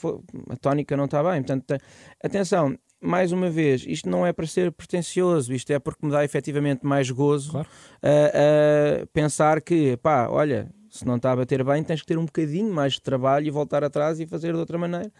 a 0.49 0.57
tónica 0.57 0.97
não 0.97 1.05
está 1.05 1.23
bem. 1.23 1.41
Portanto, 1.41 1.81
atenção, 2.21 2.77
mais 3.01 3.31
uma 3.31 3.49
vez, 3.49 3.85
isto 3.87 4.09
não 4.09 4.27
é 4.27 4.33
para 4.33 4.45
ser 4.45 4.71
pretencioso, 4.73 5.53
isto 5.53 5.71
é 5.71 5.79
porque 5.79 6.05
me 6.05 6.11
dá 6.11 6.23
efetivamente 6.25 6.85
mais 6.85 7.09
gozo 7.09 7.51
claro. 7.51 7.67
a, 8.03 9.03
a, 9.03 9.07
pensar 9.07 9.61
que, 9.61 9.95
pá, 9.97 10.27
olha, 10.29 10.69
se 10.89 11.05
não 11.05 11.15
está 11.15 11.31
a 11.31 11.35
bater 11.35 11.63
bem, 11.63 11.83
tens 11.83 12.01
que 12.01 12.07
ter 12.07 12.17
um 12.17 12.25
bocadinho 12.25 12.73
mais 12.73 12.93
de 12.93 13.01
trabalho 13.01 13.47
e 13.47 13.51
voltar 13.51 13.83
atrás 13.83 14.19
e 14.19 14.25
fazer 14.25 14.53
de 14.53 14.59
outra 14.59 14.77
maneira. 14.77 15.11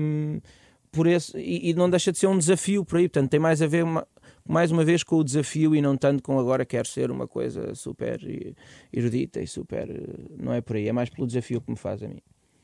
Um, 0.00 0.40
por 0.90 1.06
esse, 1.06 1.36
e, 1.38 1.70
e, 1.70 1.74
não 1.74 1.90
deixa 1.90 2.10
de 2.10 2.18
ser 2.18 2.26
um 2.26 2.38
desafio 2.38 2.84
por 2.84 2.98
aí, 2.98 3.08
portanto, 3.08 3.30
tem 3.30 3.38
mais 3.38 3.60
a 3.60 3.66
ver 3.66 3.84
uma, 3.84 4.06
mais 4.48 4.72
uma 4.72 4.84
vez 4.84 5.02
com 5.02 5.16
o 5.16 5.24
desafio 5.24 5.76
e 5.76 5.82
não 5.82 5.96
tanto 5.96 6.22
com 6.22 6.38
agora 6.38 6.64
quero 6.64 6.88
ser 6.88 7.10
uma 7.10 7.28
coisa 7.28 7.74
super 7.74 8.18
erudita 8.92 9.40
e 9.40 9.46
super. 9.46 9.88
Não 10.36 10.52
é 10.52 10.60
por 10.60 10.76
aí, 10.76 10.88
é 10.88 10.92
mais 10.92 11.10
pelo 11.10 11.26
desafio 11.26 11.60
que 11.60 11.70
me 11.70 11.76
faz 11.76 12.02
a 12.02 12.08
mim. 12.08 12.20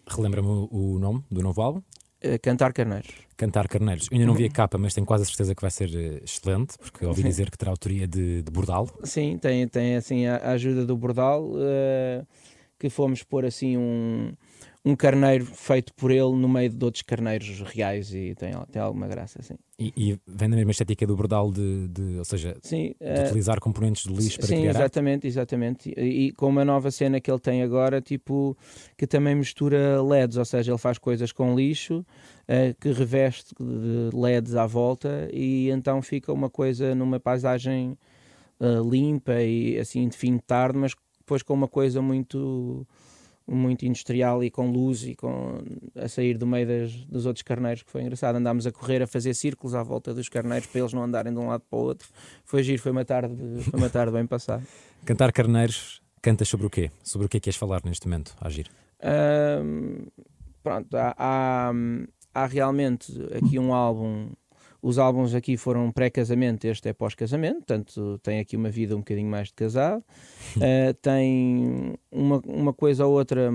Relembra-me 0.06 0.48
o 0.48 0.98
nome 0.98 1.22
do 1.30 1.42
novo 1.42 1.60
álbum? 1.62 1.82
Uh, 2.24 2.38
Cantar 2.42 2.72
Carneiros. 2.72 3.10
Cantar 3.36 3.68
Carneiros. 3.68 4.08
Eu 4.10 4.14
ainda 4.14 4.26
não 4.26 4.34
vi 4.34 4.46
a 4.46 4.50
capa, 4.50 4.78
mas 4.78 4.94
tenho 4.94 5.06
quase 5.06 5.24
a 5.24 5.26
certeza 5.26 5.54
que 5.54 5.60
vai 5.60 5.70
ser 5.70 5.94
eh, 5.94 6.22
excelente, 6.24 6.78
porque 6.78 7.04
ouvi 7.04 7.22
dizer 7.22 7.50
que 7.50 7.58
terá 7.58 7.70
autoria 7.70 8.06
de, 8.06 8.40
de 8.40 8.50
Bordal. 8.50 8.88
Sim, 9.02 9.36
tem, 9.36 9.68
tem 9.68 9.96
assim 9.96 10.26
a, 10.26 10.52
ajuda 10.52 10.86
do 10.86 10.96
Bordal, 10.96 11.44
uh, 11.44 12.26
que 12.78 12.88
fomos 12.88 13.22
pôr 13.22 13.44
assim 13.44 13.76
um 13.76 14.32
um 14.84 14.94
carneiro 14.94 15.46
feito 15.46 15.94
por 15.94 16.10
ele 16.10 16.36
no 16.36 16.46
meio 16.46 16.68
de 16.68 16.84
outros 16.84 17.02
carneiros 17.02 17.60
reais 17.62 18.12
e 18.12 18.34
tem, 18.34 18.52
tem 18.70 18.82
alguma 18.82 19.08
graça, 19.08 19.40
assim. 19.40 19.54
E, 19.78 19.92
e 19.96 20.20
vem 20.26 20.50
da 20.50 20.56
mesma 20.56 20.72
estética 20.72 21.06
do 21.06 21.16
Bordal 21.16 21.50
de, 21.50 21.88
de 21.88 22.18
ou 22.18 22.24
seja, 22.24 22.54
sim, 22.62 22.94
de 23.00 23.20
uh, 23.20 23.24
utilizar 23.24 23.58
componentes 23.60 24.02
de 24.02 24.12
lixo 24.12 24.38
para 24.38 24.46
sim, 24.46 24.58
criar 24.58 24.70
exatamente, 24.70 25.26
exatamente. 25.26 25.94
E, 25.96 26.26
e, 26.26 26.32
com 26.32 26.48
uma 26.48 26.66
nova 26.66 26.90
cena 26.90 27.18
que 27.18 27.30
ele 27.30 27.40
tem 27.40 27.62
agora, 27.62 27.98
tipo, 28.02 28.54
que 28.96 29.06
também 29.06 29.34
mistura 29.34 30.02
LEDs, 30.02 30.36
ou 30.36 30.44
seja, 30.44 30.70
ele 30.70 30.78
faz 30.78 30.98
coisas 30.98 31.32
com 31.32 31.56
lixo 31.56 32.00
uh, 32.00 32.74
que 32.78 32.92
reveste 32.92 33.54
de 33.58 34.14
LEDs 34.14 34.54
à 34.54 34.66
volta 34.66 35.30
e 35.32 35.70
então 35.70 36.02
fica 36.02 36.30
uma 36.30 36.50
coisa 36.50 36.94
numa 36.94 37.18
paisagem 37.18 37.96
uh, 38.60 38.86
limpa 38.86 39.40
e 39.40 39.78
assim 39.78 40.06
de 40.08 40.16
fim 40.16 40.36
de 40.36 40.42
tarde, 40.42 40.76
mas 40.76 40.92
depois 41.18 41.42
com 41.42 41.54
uma 41.54 41.68
coisa 41.68 42.02
muito 42.02 42.86
muito 43.46 43.84
industrial 43.84 44.42
e 44.42 44.50
com 44.50 44.70
luz 44.70 45.04
e 45.04 45.14
com 45.14 45.58
a 45.94 46.08
sair 46.08 46.38
do 46.38 46.46
meio 46.46 46.66
das, 46.66 46.92
dos 47.04 47.26
outros 47.26 47.42
carneiros, 47.42 47.82
que 47.82 47.90
foi 47.90 48.02
engraçado. 48.02 48.36
Andámos 48.36 48.66
a 48.66 48.72
correr, 48.72 49.02
a 49.02 49.06
fazer 49.06 49.34
círculos 49.34 49.74
à 49.74 49.82
volta 49.82 50.14
dos 50.14 50.28
carneiros 50.28 50.66
para 50.66 50.80
eles 50.80 50.92
não 50.92 51.02
andarem 51.02 51.32
de 51.32 51.38
um 51.38 51.48
lado 51.48 51.62
para 51.68 51.78
o 51.78 51.82
outro. 51.82 52.08
Foi 52.44 52.62
giro, 52.62 52.80
foi 52.80 52.92
uma 52.92 53.04
tarde, 53.04 53.34
foi 53.70 53.78
uma 53.78 53.90
tarde 53.90 54.12
bem 54.12 54.26
passada. 54.26 54.62
Cantar 55.04 55.32
carneiros, 55.32 56.00
cantas 56.22 56.48
sobre 56.48 56.66
o 56.66 56.70
quê? 56.70 56.90
Sobre 57.02 57.26
o 57.26 57.28
que 57.28 57.36
é 57.36 57.40
que 57.40 57.44
queres 57.44 57.56
falar 57.58 57.82
neste 57.84 58.06
momento, 58.06 58.34
Agir? 58.40 58.70
Um, 59.02 60.06
pronto, 60.62 60.96
há, 60.96 61.14
há, 61.18 61.72
há 62.34 62.46
realmente 62.46 63.12
aqui 63.34 63.58
um 63.58 63.74
álbum 63.74 64.30
os 64.84 64.98
álbuns 64.98 65.34
aqui 65.34 65.56
foram 65.56 65.90
pré-casamento, 65.90 66.66
este 66.66 66.90
é 66.90 66.92
pós-casamento, 66.92 67.56
portanto 67.60 68.20
tem 68.22 68.38
aqui 68.38 68.54
uma 68.54 68.68
vida 68.68 68.94
um 68.94 68.98
bocadinho 68.98 69.30
mais 69.30 69.48
de 69.48 69.54
casado. 69.54 70.04
Uh, 70.56 70.92
tem 71.00 71.94
uma, 72.12 72.42
uma 72.46 72.72
coisa 72.74 73.06
ou 73.06 73.14
outra 73.14 73.50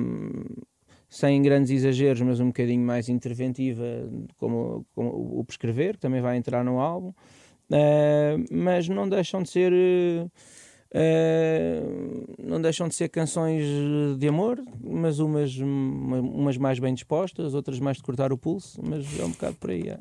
sem 1.08 1.40
grandes 1.44 1.70
exageros, 1.70 2.20
mas 2.22 2.40
um 2.40 2.48
bocadinho 2.48 2.84
mais 2.84 3.10
interventiva, 3.10 3.84
como, 4.38 4.84
como 4.96 5.40
o 5.40 5.44
prescrever, 5.46 5.94
que 5.94 6.00
também 6.00 6.20
vai 6.20 6.36
entrar 6.36 6.64
no 6.64 6.80
álbum. 6.80 7.10
Uh, 7.10 8.44
mas 8.52 8.90
não 8.90 9.08
deixam 9.08 9.44
de 9.44 9.50
ser. 9.50 9.72
Uh, 10.92 12.36
não 12.44 12.60
deixam 12.60 12.88
de 12.88 12.96
ser 12.96 13.08
canções 13.10 13.64
de 14.18 14.28
amor, 14.28 14.60
mas 14.82 15.20
umas, 15.20 15.56
umas 15.58 16.58
mais 16.58 16.80
bem 16.80 16.96
dispostas, 16.96 17.54
outras 17.54 17.80
mais 17.80 17.98
de 17.98 18.04
cortar 18.04 18.34
o 18.34 18.38
pulso, 18.38 18.82
mas 18.84 19.20
é 19.20 19.24
um 19.24 19.30
bocado 19.30 19.58
por 19.58 19.70
aí. 19.70 19.90
É. 19.90 20.00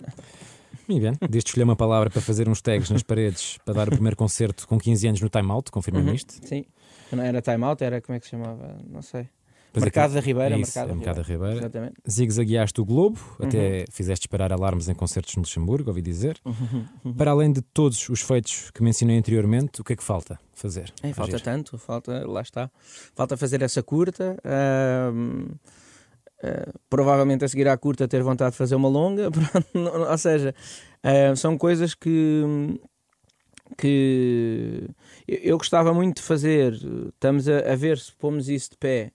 Muito 0.88 1.02
bem, 1.02 1.12
desde 1.28 1.50
escolher 1.50 1.64
uma 1.64 1.76
palavra 1.76 2.08
para 2.08 2.22
fazer 2.22 2.48
uns 2.48 2.62
tags 2.62 2.88
nas 2.90 3.02
paredes 3.02 3.58
para 3.64 3.74
dar 3.74 3.88
o 3.88 3.90
primeiro 3.90 4.16
concerto 4.16 4.66
com 4.66 4.78
15 4.78 5.08
anos 5.08 5.20
no 5.20 5.28
Time 5.28 5.50
Out, 5.50 5.70
confirma-me 5.70 6.08
uhum, 6.08 6.14
isto? 6.14 6.34
Sim, 6.46 6.64
não 7.12 7.22
era 7.22 7.42
Time 7.42 7.64
Out, 7.64 7.84
era 7.84 8.00
como 8.00 8.16
é 8.16 8.20
que 8.20 8.26
se 8.26 8.30
chamava? 8.30 8.78
Não 8.88 9.02
sei. 9.02 9.28
Pois 9.72 9.84
mercado 9.84 10.12
é, 10.12 10.14
da 10.14 10.20
Ribeira. 10.20 10.54
É 10.56 10.60
isso, 10.60 10.78
mercado, 10.78 10.90
é 10.90 10.94
mercado 10.94 11.16
da 11.16 11.22
Ribeira. 11.22 11.58
Exatamente. 11.58 11.94
Zigue-zagueaste 12.08 12.80
o 12.80 12.84
Globo, 12.84 13.20
até 13.38 13.80
uhum. 13.80 13.84
fizeste 13.90 14.22
disparar 14.22 14.52
alarmes 14.52 14.88
em 14.88 14.94
concertos 14.94 15.36
no 15.36 15.42
Luxemburgo, 15.42 15.90
ouvi 15.90 16.00
dizer. 16.00 16.38
Uhum, 16.44 16.86
uhum. 17.04 17.12
Para 17.12 17.32
além 17.32 17.52
de 17.52 17.60
todos 17.60 18.08
os 18.08 18.22
feitos 18.22 18.70
que 18.70 18.82
mencionei 18.82 19.18
anteriormente, 19.18 19.80
o 19.80 19.84
que 19.84 19.92
é 19.92 19.96
que 19.96 20.02
falta 20.02 20.38
fazer? 20.54 20.92
É, 21.02 21.12
falta 21.12 21.38
tanto, 21.38 21.76
falta, 21.76 22.26
lá 22.26 22.40
está. 22.40 22.70
Falta 23.14 23.36
fazer 23.36 23.60
essa 23.62 23.82
curta. 23.82 24.36
Uh, 24.42 25.54
uh, 26.42 26.78
provavelmente 26.88 27.44
a 27.44 27.48
seguir 27.48 27.68
à 27.68 27.76
curta 27.76 28.08
ter 28.08 28.22
vontade 28.22 28.52
de 28.52 28.56
fazer 28.56 28.74
uma 28.74 28.88
longa. 28.88 29.28
Ou 30.10 30.18
seja, 30.18 30.54
uh, 31.04 31.36
são 31.36 31.56
coisas 31.56 31.94
que 31.94 32.78
que 33.76 34.88
eu 35.28 35.58
gostava 35.58 35.92
muito 35.92 36.16
de 36.16 36.22
fazer, 36.22 36.72
estamos 36.72 37.46
a, 37.46 37.72
a 37.72 37.76
ver 37.76 37.98
se 37.98 38.10
pomos 38.14 38.48
isso 38.48 38.70
de 38.70 38.78
pé, 38.78 39.12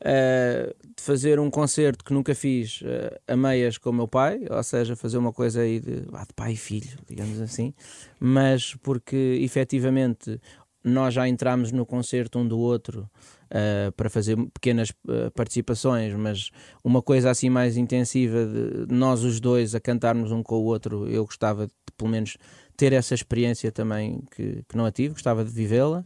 uh, 0.00 0.74
de 0.96 1.02
fazer 1.02 1.38
um 1.38 1.48
concerto 1.48 2.04
que 2.04 2.12
nunca 2.12 2.34
fiz 2.34 2.82
a 3.28 3.36
meias 3.36 3.78
com 3.78 3.90
o 3.90 3.92
meu 3.92 4.08
pai, 4.08 4.40
ou 4.50 4.62
seja, 4.64 4.96
fazer 4.96 5.18
uma 5.18 5.32
coisa 5.32 5.60
aí 5.60 5.78
de, 5.78 6.02
ah, 6.12 6.24
de 6.24 6.34
pai 6.34 6.52
e 6.52 6.56
filho, 6.56 6.98
digamos 7.08 7.40
assim, 7.40 7.72
mas 8.18 8.74
porque 8.82 9.38
efetivamente 9.40 10.40
nós 10.82 11.14
já 11.14 11.28
entramos 11.28 11.70
no 11.70 11.86
concerto 11.86 12.40
um 12.40 12.46
do 12.46 12.58
outro 12.58 13.08
uh, 13.50 13.92
para 13.92 14.10
fazer 14.10 14.36
pequenas 14.52 14.90
uh, 14.90 15.30
participações, 15.34 16.14
mas 16.14 16.50
uma 16.84 17.02
coisa 17.02 17.30
assim 17.30 17.50
mais 17.50 17.76
intensiva 17.76 18.46
de 18.46 18.94
nós 18.94 19.22
os 19.22 19.40
dois 19.40 19.74
a 19.74 19.80
cantarmos 19.80 20.32
um 20.32 20.42
com 20.42 20.56
o 20.56 20.64
outro, 20.64 21.08
eu 21.08 21.24
gostava 21.24 21.66
de 21.66 21.72
pelo 21.96 22.10
menos 22.10 22.36
ter 22.76 22.92
essa 22.92 23.14
experiência 23.14 23.72
também 23.72 24.22
que, 24.30 24.62
que 24.68 24.76
não 24.76 24.84
a 24.84 24.92
tive, 24.92 25.14
gostava 25.14 25.44
de 25.44 25.50
vivê-la. 25.50 26.04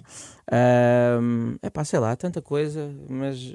É 0.50 1.18
uh, 1.66 1.70
pá, 1.70 1.84
sei 1.84 1.98
lá, 1.98 2.14
tanta 2.14 2.40
coisa, 2.40 2.94
mas 3.08 3.52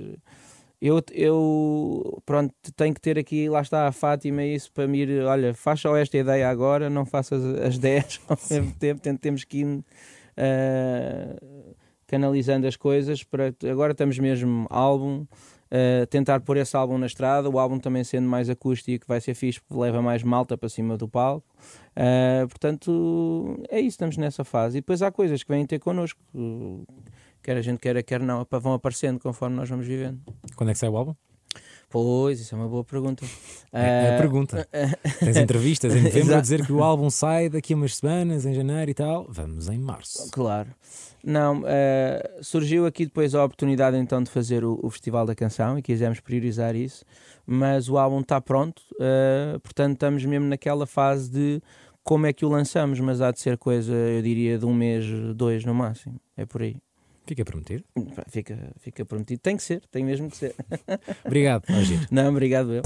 eu, 0.81 1.01
eu 1.13 2.21
pronto, 2.25 2.53
tenho 2.75 2.93
que 2.93 3.01
ter 3.01 3.17
aqui, 3.17 3.49
lá 3.49 3.61
está 3.61 3.87
a 3.87 3.91
Fátima, 3.91 4.43
isso 4.43 4.71
para 4.71 4.87
mim, 4.87 5.19
olha, 5.19 5.53
faz 5.53 5.79
só 5.79 5.95
esta 5.95 6.17
ideia 6.17 6.49
agora, 6.49 6.89
não 6.89 7.05
faças 7.05 7.43
as 7.59 7.77
10 7.79 8.21
ao 8.27 8.37
mesmo 8.51 8.73
tempo, 8.73 9.01
temos 9.17 9.43
que 9.43 9.59
ir 9.59 9.65
uh, 9.65 9.83
canalizando 12.15 12.65
as 12.65 12.77
coisas 12.77 13.23
para 13.23 13.53
agora 13.69 13.91
estamos 13.91 14.17
mesmo 14.17 14.65
álbum. 14.69 15.25
Uh, 15.65 16.05
tentar 16.07 16.39
pôr 16.41 16.57
esse 16.57 16.77
álbum 16.77 16.97
na 16.97 17.07
estrada, 17.07 17.49
o 17.49 17.59
álbum 17.59 17.79
também 17.79 18.03
sendo 18.03 18.29
mais 18.29 18.49
acústico 18.49 19.03
vai 19.07 19.19
ser 19.19 19.33
fixe 19.33 19.59
porque 19.59 19.81
leva 19.81 19.99
mais 20.01 20.21
malta 20.23 20.55
para 20.55 20.69
cima 20.69 20.95
do 20.95 21.07
palco 21.07 21.43
Uh, 21.95 22.45
portanto, 22.49 23.63
é 23.69 23.79
isso, 23.79 23.91
estamos 23.91 24.17
nessa 24.17 24.43
fase. 24.43 24.77
E 24.77 24.81
depois 24.81 25.01
há 25.01 25.09
coisas 25.09 25.41
que 25.41 25.49
vêm 25.49 25.65
ter 25.65 25.79
connosco, 25.79 26.19
quer 27.41 27.55
a 27.55 27.61
gente 27.61 27.79
queira, 27.79 28.03
quer 28.03 28.19
não, 28.19 28.45
vão 28.59 28.73
aparecendo 28.73 29.17
conforme 29.17 29.55
nós 29.55 29.69
vamos 29.69 29.87
vivendo. 29.87 30.19
Quando 30.57 30.71
é 30.71 30.73
que 30.73 30.79
sai 30.79 30.89
o 30.89 30.97
álbum? 30.97 31.15
Pois, 31.95 32.41
isso 32.41 32.53
é 32.53 32.57
uma 32.57 32.67
boa 32.67 32.83
pergunta. 32.83 33.25
É, 33.71 34.07
é 34.07 34.15
a 34.15 34.17
pergunta. 34.17 34.67
Tens 35.17 35.37
entrevistas 35.37 35.95
em 35.95 36.01
novembro 36.01 36.35
a 36.35 36.41
dizer 36.41 36.65
que 36.65 36.73
o 36.73 36.83
álbum 36.83 37.09
sai 37.09 37.47
daqui 37.47 37.71
a 37.71 37.77
umas 37.77 37.95
semanas, 37.95 38.45
em 38.45 38.53
janeiro 38.53 38.91
e 38.91 38.93
tal. 38.93 39.25
Vamos 39.29 39.69
em 39.69 39.79
março. 39.79 40.29
Claro. 40.29 40.67
Não, 41.23 41.61
uh, 41.61 41.63
surgiu 42.43 42.85
aqui 42.85 43.05
depois 43.05 43.33
a 43.33 43.45
oportunidade 43.45 43.95
então 43.95 44.21
de 44.21 44.29
fazer 44.29 44.65
o, 44.65 44.77
o, 44.83 44.89
Festival 44.89 45.25
da 45.25 45.33
Canção 45.33 45.79
e 45.79 45.81
quisemos 45.81 46.19
priorizar 46.19 46.75
isso, 46.75 47.05
mas 47.47 47.87
o 47.87 47.97
álbum 47.97 48.19
está 48.19 48.41
pronto, 48.41 48.81
uh, 48.95 49.57
portanto 49.61 49.93
estamos 49.93 50.25
mesmo 50.25 50.47
naquela 50.47 50.85
fase 50.85 51.31
de 51.31 51.61
como 52.03 52.27
é 52.27 52.33
que 52.33 52.45
o 52.45 52.49
lançamos, 52.49 52.99
mas 52.99 53.21
há 53.21 53.31
de 53.31 53.39
ser 53.39 53.57
coisa, 53.57 53.93
eu 53.93 54.21
diria, 54.21 54.59
de 54.59 54.65
um 54.65 54.73
mês, 54.73 55.05
dois 55.33 55.63
no 55.63 55.73
máximo. 55.73 56.19
É 56.35 56.45
por 56.45 56.61
aí. 56.61 56.75
Fica 57.25 57.43
prometido? 57.43 57.83
Fica, 58.29 58.57
fica 58.79 59.05
prometido. 59.05 59.41
Tem 59.41 59.57
que 59.57 59.63
ser, 59.63 59.81
tem 59.91 60.03
mesmo 60.03 60.29
que 60.29 60.37
ser. 60.37 60.55
Obrigado. 61.25 61.63
Não, 62.11 62.29
obrigado 62.29 62.73
eu. 62.73 62.83